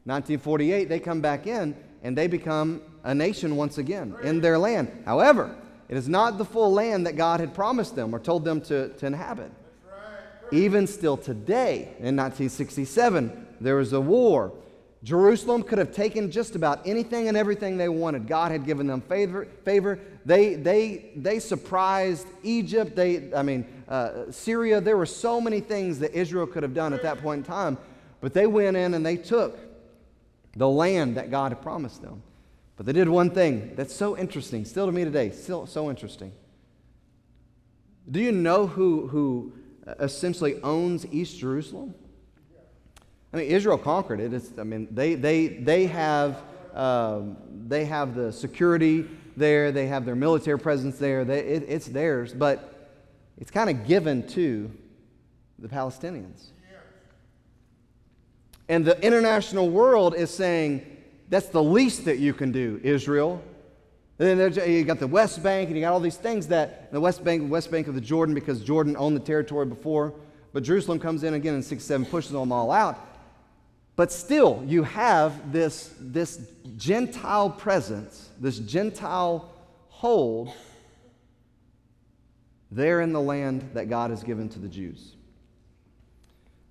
[0.05, 5.03] 1948, they come back in and they become a nation once again in their land.
[5.05, 5.55] However,
[5.88, 8.88] it is not the full land that God had promised them or told them to,
[8.91, 9.51] to inhabit.
[10.51, 14.53] Even still today, in 1967, there was a war.
[15.03, 18.29] Jerusalem could have taken just about anything and everything they wanted.
[18.29, 19.47] God had given them favor.
[19.65, 19.99] favor.
[20.25, 22.95] They, they, they surprised Egypt.
[22.95, 24.81] They, I mean, uh, Syria.
[24.81, 27.79] There were so many things that Israel could have done at that point in time.
[28.21, 29.59] But they went in and they took
[30.55, 32.23] the land that God had promised them.
[32.77, 36.33] But they did one thing that's so interesting, still to me today, still so interesting.
[38.11, 39.53] Do you know who, who
[40.01, 41.95] essentially owns East Jerusalem?
[43.33, 44.33] I mean, Israel conquered it.
[44.33, 46.43] It's, I mean, they, they, they, have,
[46.75, 47.37] um,
[47.69, 52.35] they have the security there, they have their military presence there, they, it, it's theirs,
[52.35, 52.91] but
[53.39, 54.71] it's kind of given to
[55.59, 56.49] the Palestinians.
[58.69, 60.92] And the international world is saying,
[61.33, 63.42] that's the least that you can do, Israel.
[64.18, 67.01] And then you got the West Bank, and you got all these things that the
[67.01, 70.12] West Bank, West Bank of the Jordan, because Jordan owned the territory before.
[70.53, 72.99] But Jerusalem comes in again in 67, pushes them all out.
[73.97, 76.38] But still, you have this, this
[76.77, 79.51] Gentile presence, this Gentile
[79.88, 80.53] hold
[82.71, 85.14] there in the land that God has given to the Jews.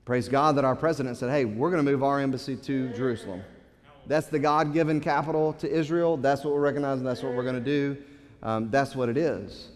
[0.06, 3.41] Praise God that our president said, hey, we're going to move our embassy to Jerusalem.
[4.08, 6.18] That's the God given capital to Israel.
[6.18, 7.04] That's what we're recognizing.
[7.04, 7.98] That's what we're going to do.
[8.44, 9.70] Um, that's what it is.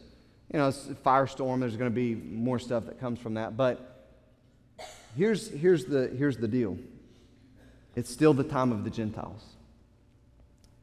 [0.52, 1.60] You know, firestorm.
[1.60, 3.56] There's going to be more stuff that comes from that.
[3.56, 4.08] But
[5.16, 6.78] here's, here's, the, here's the deal
[7.96, 9.44] it's still the time of the Gentiles.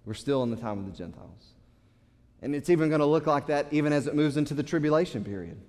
[0.05, 1.52] We're still in the time of the Gentiles.
[2.40, 5.24] And it's even going to look like that even as it moves into the tribulation
[5.24, 5.61] period.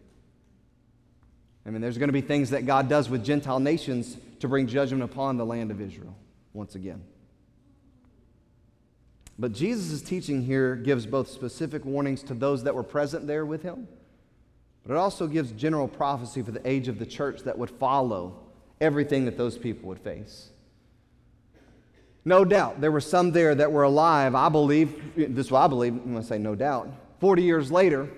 [1.66, 4.68] I mean, there's going to be things that God does with Gentile nations to bring
[4.68, 6.16] judgment upon the land of Israel
[6.54, 7.02] once again.
[9.38, 13.64] But Jesus' teaching here gives both specific warnings to those that were present there with
[13.64, 13.88] him,
[14.86, 18.44] but it also gives general prophecy for the age of the church that would follow
[18.80, 20.50] everything that those people would face.
[22.26, 25.68] No doubt, there were some there that were alive, I believe, this is what I
[25.68, 26.90] believe, I'm going to say no doubt.
[27.20, 28.10] 40 years later,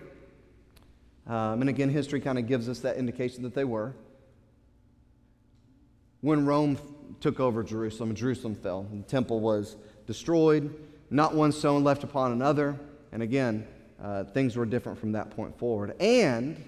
[1.27, 3.95] um, and again, history kind of gives us that indication that they were.
[6.21, 6.77] When Rome
[7.19, 9.75] took over Jerusalem, Jerusalem fell, the temple was
[10.05, 10.73] destroyed,
[11.09, 12.79] not one stone left upon another.
[13.11, 13.67] And again,
[14.01, 15.95] uh, things were different from that point forward.
[16.01, 16.63] And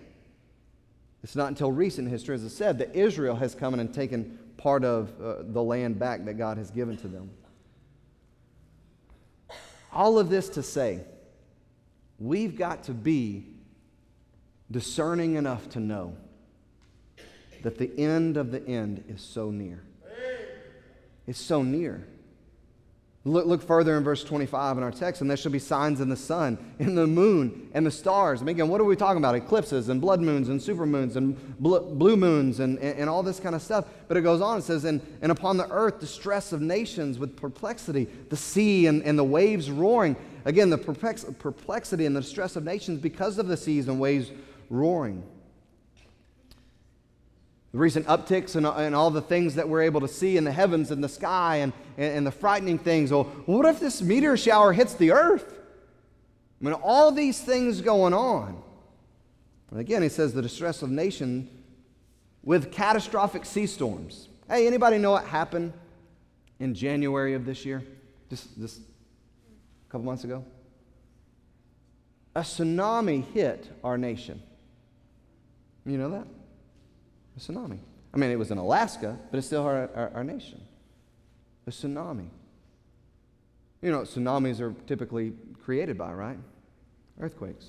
[1.23, 4.37] it's not until recent history, as I said, that Israel has come in and taken
[4.57, 7.29] part of uh, the land back that God has given to them.
[9.91, 11.01] All of this to say,
[12.19, 13.45] we've got to be
[14.69, 16.15] discerning enough to know
[17.63, 19.83] that the end of the end is so near.
[21.25, 22.07] It's so near.
[23.27, 26.09] Look, look further in verse 25 in our text, and there shall be signs in
[26.09, 28.41] the sun, in the moon, and the stars.
[28.41, 29.35] Mean, again, what are we talking about?
[29.35, 33.23] Eclipses and blood moons and super moons and bl- blue moons and, and, and, all
[33.23, 33.85] this kind of stuff.
[34.07, 37.35] But it goes on, it says, and, and upon the earth, distress of nations with
[37.35, 40.15] perplexity, the sea and, and the waves roaring.
[40.45, 44.31] Again, the perplex- perplexity and the distress of nations because of the seas and waves
[44.69, 45.23] roaring
[47.71, 50.51] the recent upticks and, and all the things that we're able to see in the
[50.51, 53.11] heavens and the sky and, and, and the frightening things.
[53.11, 55.53] Well, what if this meteor shower hits the earth?
[56.61, 58.61] I mean, all these things going on.
[59.69, 61.49] And again, he says the distress of nation
[62.43, 64.29] with catastrophic sea storms.
[64.47, 65.73] Hey, anybody know what happened
[66.59, 67.83] in January of this year?
[68.29, 70.43] Just, just a couple months ago?
[72.33, 74.41] A tsunami hit our nation.
[75.85, 76.27] You know that?
[77.37, 77.79] A tsunami.
[78.13, 80.59] I mean, it was in Alaska, but it's still our, our, our nation.
[81.67, 82.29] A tsunami.
[83.81, 86.39] You know, tsunamis are typically created by, right?
[87.19, 87.65] Earthquakes.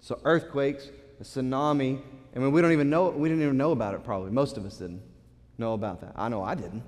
[0.00, 2.02] So, earthquakes, a tsunami.
[2.36, 4.30] I mean, we don't even know, we didn't even know about it probably.
[4.30, 5.02] Most of us didn't
[5.56, 6.12] know about that.
[6.16, 6.82] I know I didn't.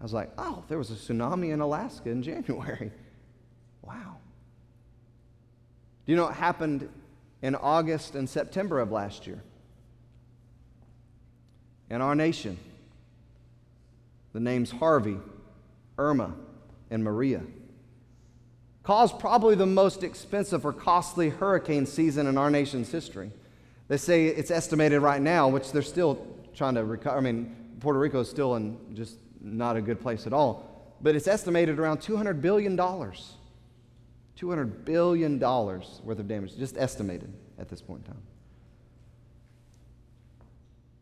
[0.00, 2.90] I was like, oh, there was a tsunami in Alaska in January.
[3.82, 4.16] Wow.
[6.06, 6.88] Do you know what happened
[7.42, 9.42] in August and September of last year?
[11.94, 12.58] In our nation.
[14.32, 15.16] The names Harvey,
[15.96, 16.34] Irma,
[16.90, 17.42] and Maria.
[18.82, 23.30] Caused probably the most expensive or costly hurricane season in our nation's history.
[23.86, 27.16] They say it's estimated right now, which they're still trying to recover.
[27.16, 30.96] I mean, Puerto Rico is still in just not a good place at all.
[31.00, 32.76] But it's estimated around $200 billion.
[32.76, 38.22] $200 billion worth of damage, just estimated at this point in time.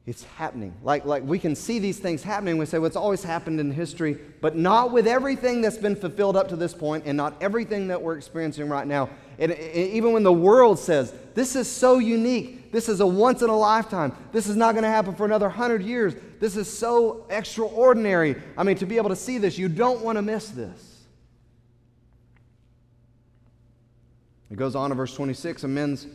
[0.04, 0.74] It's happening.
[0.82, 2.58] Like, like we can see these things happening.
[2.58, 6.34] We say, well, it's always happened in history, but not with everything that's been fulfilled
[6.36, 9.10] up to this point and not everything that we're experiencing right now.
[9.38, 13.42] And, and even when the world says, this is so unique, this is a once
[13.42, 16.76] in a lifetime, this is not going to happen for another hundred years, this is
[16.76, 18.34] so extraordinary.
[18.58, 21.04] I mean, to be able to see this, you don't want to miss this.
[24.50, 26.06] It goes on in verse 26 and men's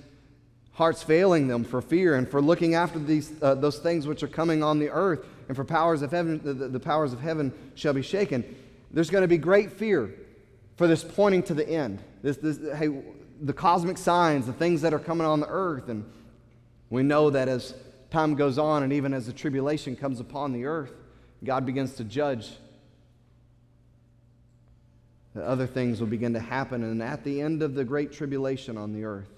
[0.78, 4.28] hearts failing them for fear and for looking after these, uh, those things which are
[4.28, 7.94] coming on the earth and for powers of heaven the, the powers of heaven shall
[7.94, 8.44] be shaken.
[8.92, 10.14] There's going to be great fear
[10.76, 12.00] for this pointing to the end.
[12.22, 12.90] This, this, hey,
[13.42, 15.90] the cosmic signs the things that are coming on the earth.
[15.90, 16.06] And
[16.92, 17.74] we know that as
[18.12, 20.94] time goes on and even as the tribulation comes upon the earth
[21.44, 22.52] god begins to judge
[25.34, 26.84] that other things will begin to happen.
[26.84, 29.37] And at the end of the great tribulation on the earth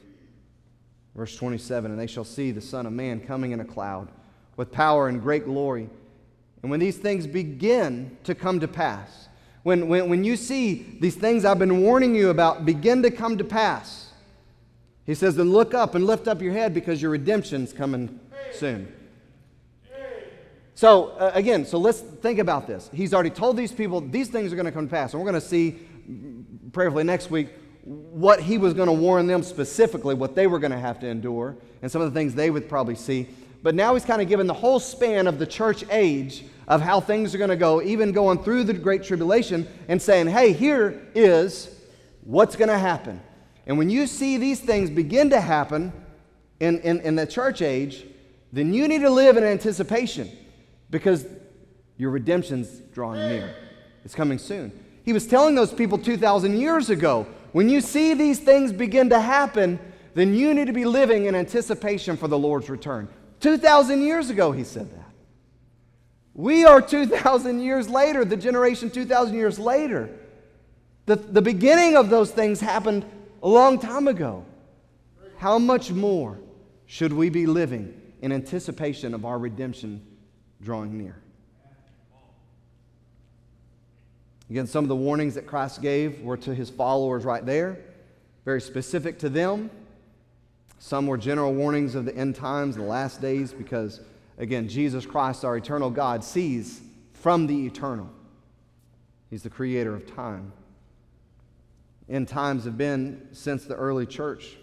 [1.19, 4.07] Verse 27 And they shall see the Son of Man coming in a cloud
[4.55, 5.89] with power and great glory.
[6.61, 9.27] And when these things begin to come to pass,
[9.63, 13.37] when, when, when you see these things I've been warning you about begin to come
[13.37, 14.13] to pass,
[15.05, 18.21] he says, then look up and lift up your head because your redemption's coming
[18.53, 18.89] soon.
[20.73, 22.89] So, uh, again, so let's think about this.
[22.93, 25.11] He's already told these people these things are going to come to pass.
[25.11, 25.79] And we're going to see,
[26.71, 27.49] prayerfully, next week
[27.83, 31.07] what he was going to warn them specifically, what they were going to have to
[31.07, 33.27] endure, and some of the things they would probably see.
[33.61, 37.01] But now he's kind of given the whole span of the church age of how
[37.01, 41.07] things are going to go, even going through the Great Tribulation, and saying, hey, here
[41.15, 41.75] is
[42.23, 43.19] what's going to happen.
[43.65, 45.91] And when you see these things begin to happen
[46.59, 48.05] in, in, in the church age,
[48.51, 50.29] then you need to live in anticipation
[50.89, 51.25] because
[51.97, 53.55] your redemption's drawing near.
[54.05, 54.71] It's coming soon.
[55.03, 59.19] He was telling those people 2,000 years ago when you see these things begin to
[59.19, 59.79] happen,
[60.13, 63.07] then you need to be living in anticipation for the Lord's return.
[63.39, 65.11] 2,000 years ago, he said that.
[66.33, 70.09] We are 2,000 years later, the generation 2,000 years later.
[71.05, 73.05] The, the beginning of those things happened
[73.41, 74.45] a long time ago.
[75.37, 76.39] How much more
[76.85, 80.05] should we be living in anticipation of our redemption
[80.61, 81.15] drawing near?
[84.49, 87.77] Again, some of the warnings that Christ gave were to his followers right there,
[88.45, 89.69] very specific to them.
[90.79, 94.01] Some were general warnings of the end times the last days because,
[94.37, 96.81] again, Jesus Christ, our eternal God, sees
[97.13, 98.09] from the eternal.
[99.29, 100.51] He's the creator of time.
[102.09, 104.57] End times have been since the early church.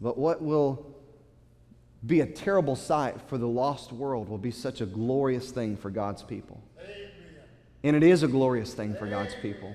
[0.00, 0.86] But what will
[2.06, 5.90] be a terrible sight for the lost world will be such a glorious thing for
[5.90, 6.62] God's people.
[7.82, 9.72] And it is a glorious thing for God's people.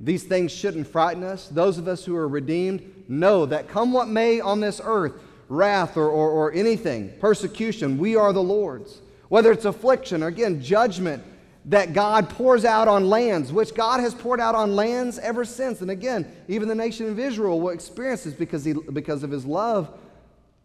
[0.00, 1.48] These things shouldn't frighten us.
[1.48, 5.12] Those of us who are redeemed know that come what may on this earth,
[5.48, 9.00] wrath or, or, or anything, persecution, we are the Lord's.
[9.28, 11.22] Whether it's affliction or again, judgment
[11.66, 15.82] that God pours out on lands, which God has poured out on lands ever since.
[15.82, 19.44] And again, even the nation of Israel will experience this because, he, because of his
[19.44, 19.90] love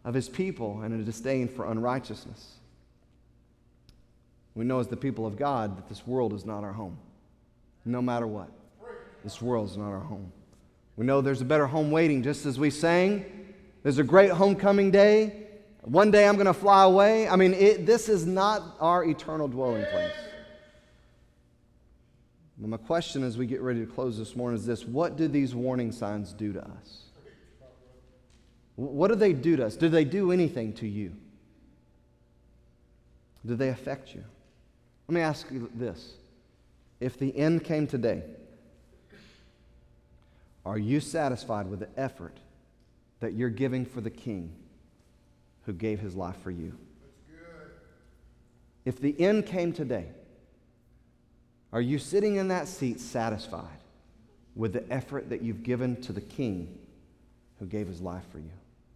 [0.04, 2.54] of his people and a disdain for unrighteousness.
[4.56, 6.96] We know as the people of God that this world is not our home,
[7.84, 8.48] no matter what.
[9.22, 10.32] This world is not our home.
[10.96, 13.24] We know there's a better home waiting, just as we sang.
[13.82, 15.42] There's a great homecoming day.
[15.82, 17.28] One day I'm going to fly away.
[17.28, 20.14] I mean, it, this is not our eternal dwelling place.
[22.58, 25.54] My question as we get ready to close this morning is this What do these
[25.54, 27.02] warning signs do to us?
[28.76, 29.76] What do they do to us?
[29.76, 31.12] Do they do anything to you?
[33.44, 34.24] Do they affect you?
[35.08, 36.14] Let me ask you this.
[37.00, 38.22] If the end came today,
[40.64, 42.36] are you satisfied with the effort
[43.20, 44.52] that you're giving for the king
[45.64, 46.76] who gave his life for you?
[48.84, 50.06] If the end came today,
[51.72, 53.78] are you sitting in that seat satisfied
[54.54, 56.78] with the effort that you've given to the king
[57.58, 58.50] who gave his life for you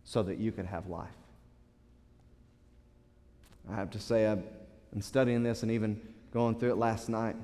[0.04, 1.08] so that you could have life?
[3.70, 4.44] I have to say, I've
[4.92, 6.00] been studying this and even
[6.32, 7.36] going through it last night.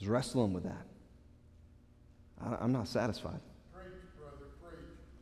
[0.00, 0.86] I wrestling with that.
[2.40, 3.40] I, am not satisfied.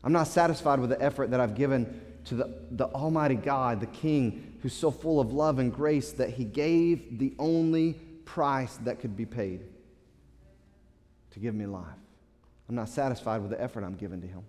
[0.05, 3.87] I'm not satisfied with the effort that I've given to the, the Almighty God, the
[3.87, 9.01] King, who's so full of love and grace that He gave the only price that
[9.01, 9.63] could be paid
[11.31, 11.85] to give me life.
[12.69, 14.43] I'm not satisfied with the effort I'm giving to Him,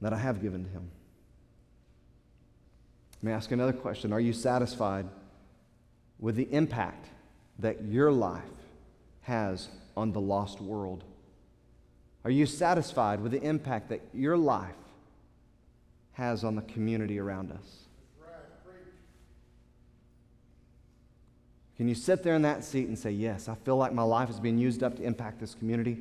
[0.00, 0.90] that I have given to Him.
[3.22, 5.06] Let me ask another question Are you satisfied
[6.18, 7.06] with the impact
[7.58, 8.42] that your life
[9.22, 11.04] has on the lost world?
[12.24, 14.74] Are you satisfied with the impact that your life
[16.12, 17.84] has on the community around us?
[21.76, 24.30] Can you sit there in that seat and say, Yes, I feel like my life
[24.30, 25.98] is being used up to impact this community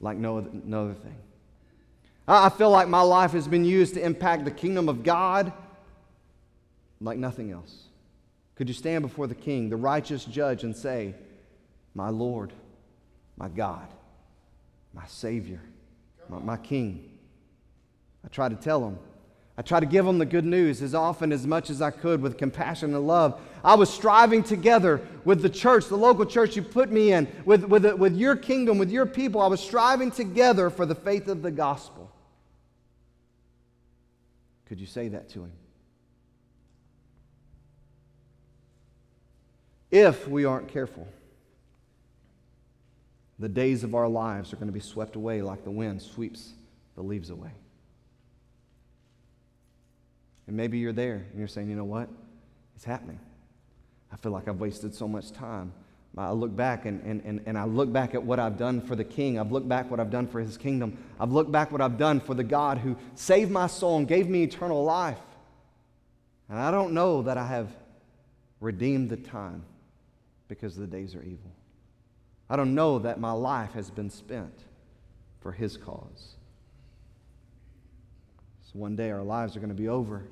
[0.00, 1.16] like no other, no other thing?
[2.28, 5.52] I feel like my life has been used to impact the kingdom of God
[7.00, 7.84] like nothing else.
[8.54, 11.14] Could you stand before the king, the righteous judge, and say,
[11.94, 12.52] My Lord,
[13.36, 13.88] my God,
[14.92, 15.60] my Savior,
[16.28, 17.10] my, my King.
[18.24, 18.98] I tried to tell him.
[19.56, 22.22] I tried to give him the good news as often as much as I could
[22.22, 23.38] with compassion and love.
[23.62, 27.64] I was striving together with the church, the local church you put me in, with,
[27.64, 29.40] with, with your kingdom, with your people.
[29.40, 32.10] I was striving together for the faith of the gospel.
[34.66, 35.52] Could you say that to him?
[39.90, 41.08] If we aren't careful,
[43.38, 46.52] the days of our lives are going to be swept away like the wind sweeps
[46.94, 47.50] the leaves away.
[50.46, 52.08] And maybe you're there and you're saying, you know what?
[52.76, 53.18] It's happening.
[54.12, 55.72] I feel like I've wasted so much time.
[56.18, 58.96] I look back and, and, and, and I look back at what I've done for
[58.96, 59.38] the king.
[59.38, 60.98] I've looked back what I've done for his kingdom.
[61.20, 64.28] I've looked back what I've done for the God who saved my soul and gave
[64.28, 65.20] me eternal life.
[66.48, 67.68] And I don't know that I have
[68.60, 69.62] redeemed the time
[70.50, 71.52] because the days are evil.
[72.50, 74.64] I don't know that my life has been spent
[75.40, 76.34] for His cause.
[78.64, 80.24] So one day our lives are going to be over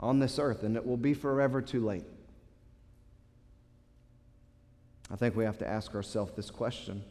[0.00, 2.04] on this earth, and it will be forever too late.
[5.10, 7.04] I think we have to ask ourselves this question.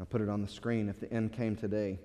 [0.00, 0.88] I'll put it on the screen.
[0.88, 1.98] If the end came today,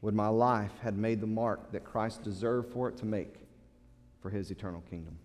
[0.00, 3.34] would my life had made the mark that Christ deserved for it to make
[4.22, 5.18] for his eternal kingdom?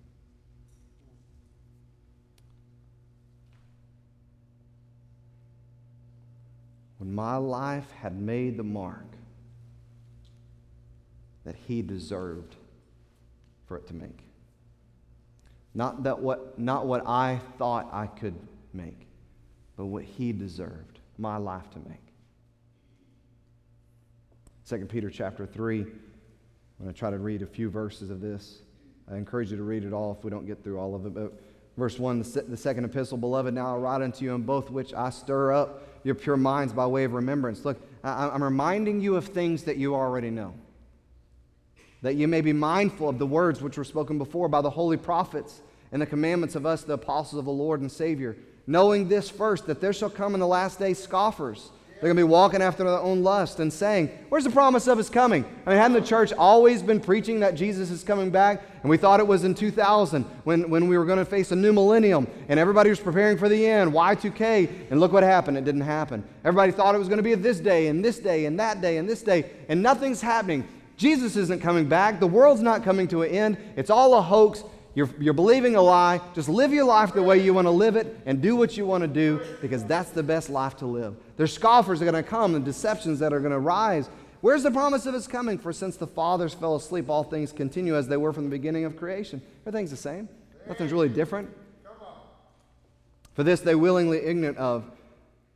[6.97, 9.05] When my life had made the mark
[11.43, 12.55] that he deserved
[13.67, 14.19] for it to make.
[15.73, 18.35] Not, that what, not what I thought I could
[18.73, 19.07] make,
[19.75, 21.99] but what he deserved my life to make.
[24.67, 25.87] 2 Peter chapter 3, I'm
[26.81, 28.61] going to try to read a few verses of this.
[29.11, 31.13] I encourage you to read it all if we don't get through all of it.
[31.13, 31.33] But
[31.77, 34.93] verse 1, the, the second epistle, Beloved, now I write unto you in both which
[34.93, 37.65] I stir up your pure minds by way of remembrance.
[37.65, 40.53] Look, I'm reminding you of things that you already know.
[42.03, 44.97] That you may be mindful of the words which were spoken before by the holy
[44.97, 48.37] prophets and the commandments of us, the apostles of the Lord and Savior,
[48.67, 51.71] knowing this first, that there shall come in the last days scoffers.
[51.95, 54.97] They're going to be walking after their own lust and saying, Where's the promise of
[54.97, 55.45] his coming?
[55.65, 58.61] I mean, hadn't the church always been preaching that Jesus is coming back?
[58.81, 61.55] And we thought it was in 2000 when, when we were going to face a
[61.55, 64.91] new millennium and everybody was preparing for the end, Y2K.
[64.91, 65.57] And look what happened.
[65.57, 66.23] It didn't happen.
[66.43, 68.97] Everybody thought it was going to be this day and this day and that day
[68.97, 70.67] and this day, and nothing's happening.
[70.97, 72.19] Jesus isn't coming back.
[72.19, 73.57] The world's not coming to an end.
[73.77, 74.63] It's all a hoax.
[74.95, 76.21] You're, you're believing a lie.
[76.33, 78.85] Just live your life the way you want to live it and do what you
[78.85, 81.15] want to do because that's the best life to live.
[81.35, 84.09] There's scoffers that are going to come and deceptions that are going to rise.
[84.39, 85.57] Where's the promise of his coming?
[85.57, 88.85] For since the fathers fell asleep, all things continue as they were from the beginning
[88.85, 89.41] of creation.
[89.67, 90.29] Everything's the same.
[90.65, 91.49] Nothing's really different.
[93.33, 94.85] For this they willingly ignorant of,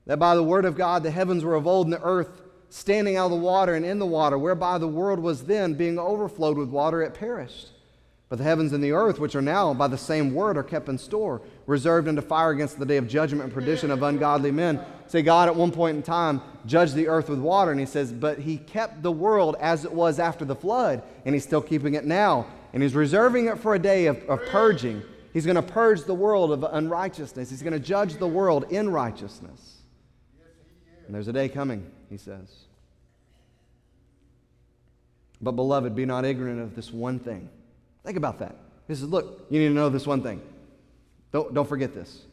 [0.06, 3.16] that by the word of God the heavens were of old and the earth standing
[3.16, 6.58] out of the water and in the water, whereby the world was then being overflowed
[6.58, 7.70] with water, it perished.
[8.30, 10.88] But the heavens and the earth, which are now by the same word, are kept
[10.88, 14.80] in store, reserved unto fire against the day of judgment and perdition of ungodly men.
[15.08, 18.14] Say, God at one point in time judged the earth with water, and he says,
[18.14, 21.96] but he kept the world as it was after the flood, and he's still keeping
[21.96, 22.46] it now.
[22.72, 25.02] And he's reserving it for a day of, of purging.
[25.34, 27.50] He's going to purge the world of unrighteousness.
[27.50, 29.78] He's going to judge the world in righteousness.
[31.08, 32.54] And there's a day coming, he says.
[35.42, 37.50] But, beloved, be not ignorant of this one thing
[38.04, 38.56] Think about that.
[38.88, 40.42] He says, Look, you need to know this one thing.
[41.32, 42.24] Don't, don't forget this.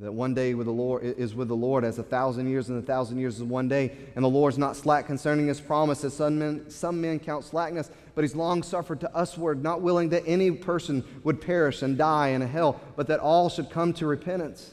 [0.00, 2.78] That one day with the Lord is with the Lord as a thousand years, and
[2.78, 3.90] a thousand years is one day.
[4.14, 7.90] And the Lord's not slack concerning his promise, as some men, some men count slackness,
[8.14, 12.28] but he's long suffered to usward, not willing that any person would perish and die
[12.28, 14.72] in a hell, but that all should come to repentance.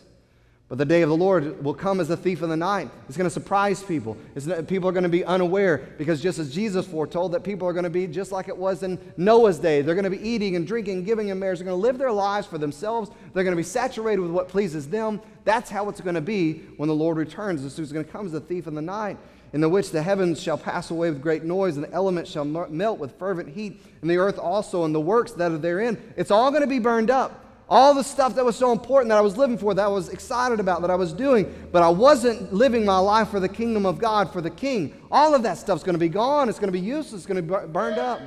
[0.67, 2.89] But the day of the Lord will come as a thief in the night.
[3.07, 4.17] It's going to surprise people.
[4.47, 7.73] Not, people are going to be unaware because just as Jesus foretold that people are
[7.73, 9.83] going to be just like it was in Noah's day.
[9.83, 11.59] They're going to be eating and drinking, giving in marriage.
[11.59, 13.11] They're going to live their lives for themselves.
[13.33, 15.21] They're going to be saturated with what pleases them.
[15.43, 17.61] That's how it's going to be when the Lord returns.
[17.61, 19.19] This is going to come as a thief in the night,
[19.53, 22.43] in the which the heavens shall pass away with great noise, and the elements shall
[22.43, 26.01] melt with fervent heat, and the earth also, and the works that are therein.
[26.17, 27.44] It's all going to be burned up.
[27.67, 30.09] All the stuff that was so important that I was living for, that I was
[30.09, 33.85] excited about, that I was doing, but I wasn't living my life for the kingdom
[33.87, 35.01] of God, for the king.
[35.09, 36.47] All of that stuff's going to be gone.
[36.47, 37.21] It's going to be useless.
[37.21, 38.21] It's going to be burned up.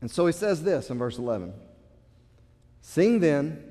[0.00, 1.52] And so he says this in verse 11
[2.80, 3.62] Seeing then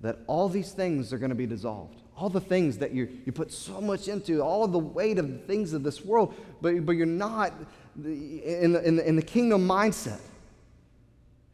[0.00, 2.00] that all these things are going to be dissolved.
[2.16, 5.38] All the things that you, you put so much into, all the weight of the
[5.38, 7.52] things of this world, but, but you're not
[7.96, 10.20] in the, in, the, in the kingdom mindset.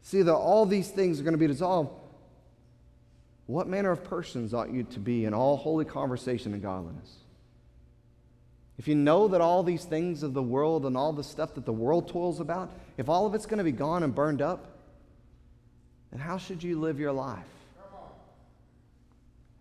[0.07, 1.91] See that all these things are going to be dissolved.
[3.45, 7.13] What manner of persons ought you to be in all holy conversation and godliness?
[8.77, 11.65] If you know that all these things of the world and all the stuff that
[11.65, 14.77] the world toils about, if all of it's going to be gone and burned up,
[16.11, 17.43] then how should you live your life?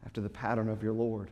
[0.05, 1.29] After the pattern of your Lord.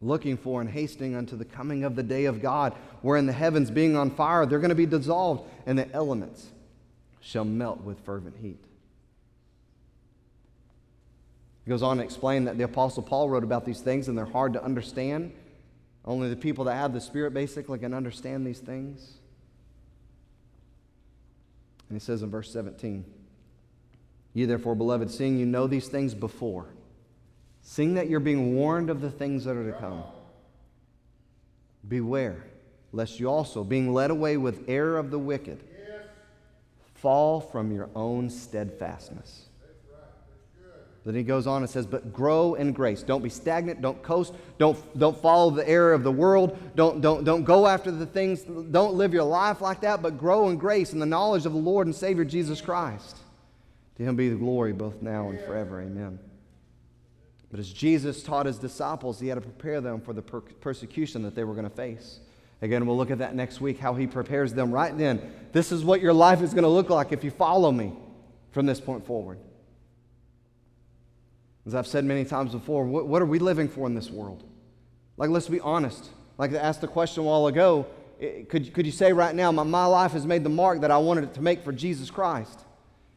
[0.00, 2.72] Looking for and hastening unto the coming of the day of God,
[3.02, 6.52] wherein the heavens being on fire, they're going to be dissolved, and the elements
[7.26, 8.64] shall melt with fervent heat.
[11.64, 14.24] He goes on to explain that the Apostle Paul wrote about these things and they're
[14.24, 15.32] hard to understand.
[16.04, 19.14] Only the people that have the Spirit basically can understand these things.
[21.88, 23.04] And he says in verse 17,
[24.32, 26.66] Ye therefore, beloved, seeing you know these things before,
[27.60, 30.04] seeing that you're being warned of the things that are to come,
[31.88, 32.44] beware
[32.92, 35.62] lest you also, being led away with error of the wicked,
[36.98, 39.46] fall from your own steadfastness.
[41.06, 43.04] Then he goes on and says, But grow in grace.
[43.04, 43.80] Don't be stagnant.
[43.80, 44.34] Don't coast.
[44.58, 46.58] Don't, don't follow the error of the world.
[46.74, 48.42] Don't, don't, don't go after the things.
[48.42, 51.58] Don't live your life like that, but grow in grace and the knowledge of the
[51.60, 53.18] Lord and Savior Jesus Christ.
[53.98, 55.80] To him be the glory both now and forever.
[55.80, 56.18] Amen.
[57.52, 61.22] But as Jesus taught his disciples, he had to prepare them for the per- persecution
[61.22, 62.18] that they were going to face.
[62.62, 65.20] Again, we'll look at that next week, how he prepares them right then.
[65.52, 67.92] This is what your life is going to look like if you follow me
[68.52, 69.38] from this point forward.
[71.66, 74.44] As I've said many times before, what, what are we living for in this world?
[75.16, 76.08] Like, let's be honest.
[76.38, 77.86] Like I asked the question a while ago,
[78.48, 80.98] could, could you say right now, my, my life has made the mark that I
[80.98, 82.60] wanted it to make for Jesus Christ?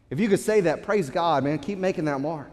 [0.10, 1.60] If you could say that, praise God, man.
[1.60, 2.52] Keep making that mark.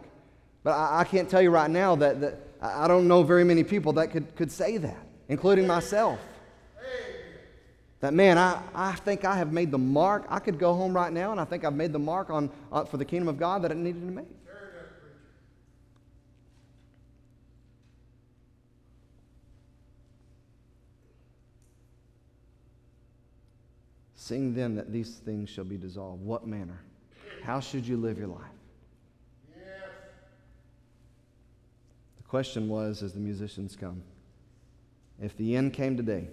[0.62, 3.64] But I, I can't tell you right now that, that I don't know very many
[3.64, 6.20] people that could, could say that, including myself.
[8.01, 10.26] That man, I, I think I have made the mark.
[10.28, 12.84] I could go home right now and I think I've made the mark on, uh,
[12.84, 14.26] for the kingdom of God that it needed to make.
[24.14, 26.80] Seeing then that these things shall be dissolved, what manner?
[27.44, 28.40] How should you live your life?
[29.55, 34.03] The question was as the musicians come
[35.22, 36.28] if the end came today,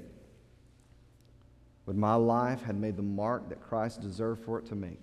[1.85, 4.99] would my life had made the mark that Christ deserved for it to make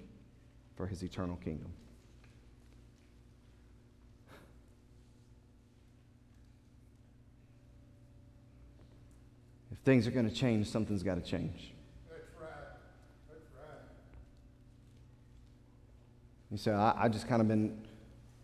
[0.76, 1.70] for his eternal kingdom?
[9.72, 11.72] If things are going to change, something's got to change.
[12.08, 12.50] That's right.
[13.28, 13.78] That's right.
[16.50, 17.86] You say, I, I just kind of been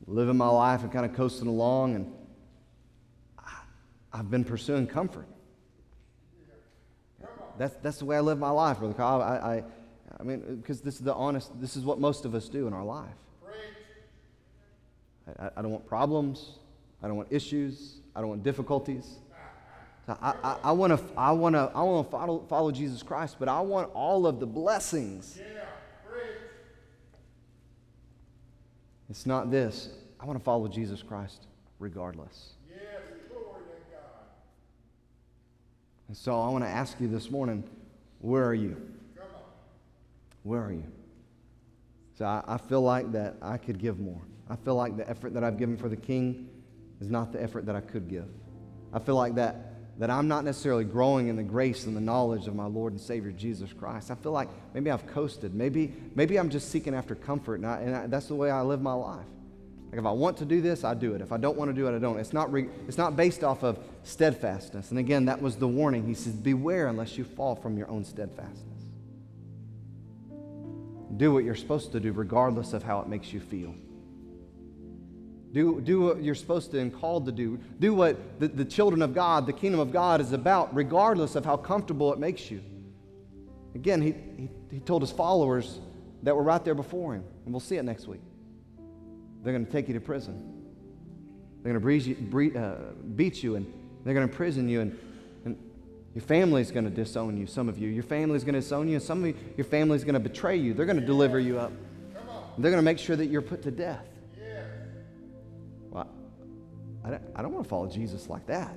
[0.06, 2.12] living my life and kind of coasting along, and
[3.38, 3.60] I,
[4.12, 5.26] I've been pursuing comfort.
[7.58, 9.02] That's, that's the way I live my life, Brother.
[9.02, 9.64] I, I,
[10.18, 12.72] I mean, because this is the honest, this is what most of us do in
[12.72, 13.08] our life.
[15.38, 16.58] I, I don't want problems.
[17.02, 17.96] I don't want issues.
[18.14, 19.16] I don't want difficulties.
[20.06, 23.60] So I, I, I want to I I wanna follow, follow Jesus Christ, but I
[23.60, 25.36] want all of the blessings.
[25.36, 25.56] Yeah.
[29.08, 29.88] It's not this.
[30.18, 31.46] I want to follow Jesus Christ
[31.78, 32.54] regardless.
[32.68, 32.80] Yes.
[33.30, 34.26] Glory to God.
[36.08, 37.64] And so I want to ask you this morning
[38.20, 38.76] where are you?
[40.42, 40.84] Where are you?
[42.16, 44.22] So I, I feel like that I could give more.
[44.48, 46.48] I feel like the effort that I've given for the king
[47.00, 48.28] is not the effort that I could give.
[48.92, 52.46] I feel like that, that I'm not necessarily growing in the grace and the knowledge
[52.46, 54.10] of my Lord and Savior Jesus Christ.
[54.10, 55.54] I feel like maybe I've coasted.
[55.54, 58.62] Maybe, maybe I'm just seeking after comfort, and, I, and I, that's the way I
[58.62, 59.26] live my life.
[59.96, 61.22] Like if I want to do this, I do it.
[61.22, 62.18] If I don't want to do it, I don't.
[62.18, 64.90] It's not, re, it's not based off of steadfastness.
[64.90, 66.06] And again, that was the warning.
[66.06, 68.82] He says, Beware unless you fall from your own steadfastness.
[71.16, 73.74] Do what you're supposed to do, regardless of how it makes you feel.
[75.54, 77.58] Do, do what you're supposed to and called to do.
[77.80, 81.46] Do what the, the children of God, the kingdom of God, is about, regardless of
[81.46, 82.60] how comfortable it makes you.
[83.74, 85.78] Again, he, he, he told his followers
[86.22, 88.20] that were right there before him, and we'll see it next week.
[89.46, 90.42] They're going to take you to prison.
[91.62, 93.64] They're going to breeze you, bre- uh, beat you, and
[94.02, 94.98] they're going to imprison you, and,
[95.44, 95.56] and
[96.14, 97.88] your family's going to disown you, some of you.
[97.88, 100.56] Your family's going to disown you, and some of you, your family's going to betray
[100.56, 100.74] you.
[100.74, 101.70] They're going to deliver you up.
[102.58, 104.08] They're going to make sure that you're put to death.
[105.90, 106.08] Well,
[107.04, 108.74] I don't, I don't want to follow Jesus like that.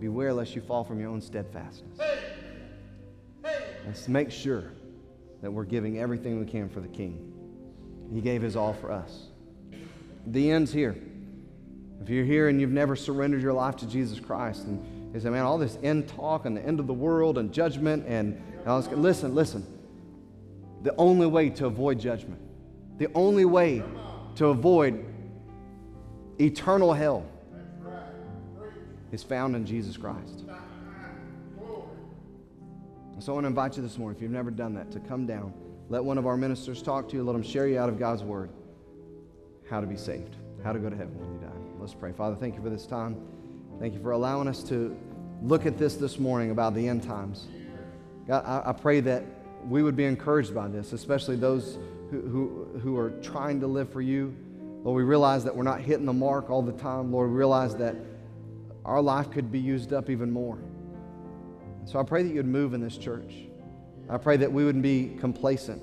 [0.00, 1.98] Beware lest you fall from your own steadfastness.
[3.86, 4.70] Let's make sure
[5.40, 7.30] that we're giving everything we can for the King.
[8.14, 9.26] He gave his all for us.
[10.26, 10.96] The end's here.
[12.00, 15.30] If you're here and you've never surrendered your life to Jesus Christ, and you say,
[15.30, 18.80] man, all this end talk and the end of the world and judgment and all
[18.80, 19.66] this, listen, listen.
[20.82, 22.40] The only way to avoid judgment,
[22.98, 23.82] the only way
[24.36, 25.04] to avoid
[26.40, 27.26] eternal hell
[29.10, 30.44] is found in Jesus Christ.
[33.18, 35.26] So I want to invite you this morning, if you've never done that, to come
[35.26, 35.52] down.
[35.88, 37.22] Let one of our ministers talk to you.
[37.22, 38.50] Let them share you out of God's word
[39.68, 41.52] how to be saved, how to go to heaven when you die.
[41.78, 42.12] Let's pray.
[42.12, 43.16] Father, thank you for this time.
[43.80, 44.96] Thank you for allowing us to
[45.42, 47.48] look at this this morning about the end times.
[48.26, 49.24] God, I, I pray that
[49.68, 51.78] we would be encouraged by this, especially those
[52.10, 54.34] who, who, who are trying to live for you.
[54.82, 57.12] Lord, we realize that we're not hitting the mark all the time.
[57.12, 57.96] Lord, we realize that
[58.84, 60.58] our life could be used up even more.
[61.86, 63.34] So I pray that you'd move in this church.
[64.08, 65.82] I pray that we wouldn't be complacent.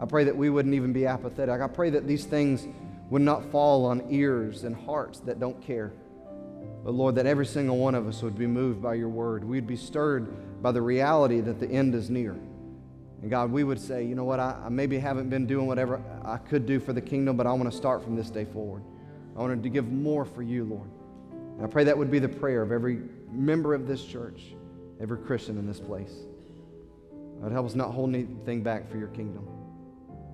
[0.00, 1.60] I pray that we wouldn't even be apathetic.
[1.60, 2.66] I pray that these things
[3.10, 5.92] would not fall on ears and hearts that don't care.
[6.84, 9.44] But Lord, that every single one of us would be moved by your word.
[9.44, 12.32] We'd be stirred by the reality that the end is near.
[13.20, 16.02] And God, we would say, you know what, I, I maybe haven't been doing whatever
[16.24, 18.82] I could do for the kingdom, but I want to start from this day forward.
[19.36, 20.88] I wanted to give more for you, Lord.
[21.56, 23.00] And I pray that would be the prayer of every
[23.30, 24.54] member of this church,
[25.00, 26.12] every Christian in this place.
[27.40, 29.48] God, help us not hold anything back for your kingdom.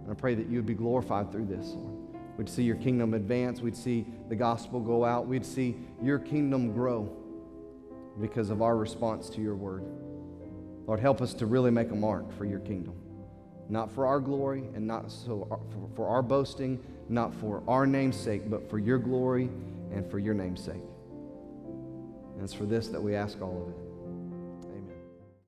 [0.03, 1.95] And I pray that you would be glorified through this, Lord.
[2.37, 3.61] We'd see your kingdom advance.
[3.61, 5.27] We'd see the gospel go out.
[5.27, 7.11] We'd see your kingdom grow
[8.21, 9.85] because of our response to your word.
[10.87, 12.95] Lord, help us to really make a mark for your kingdom.
[13.69, 18.17] Not for our glory and not so for, for our boasting, not for our name's
[18.17, 19.49] sake, but for your glory
[19.93, 20.75] and for your name's sake.
[22.35, 23.86] And it's for this that we ask all of it.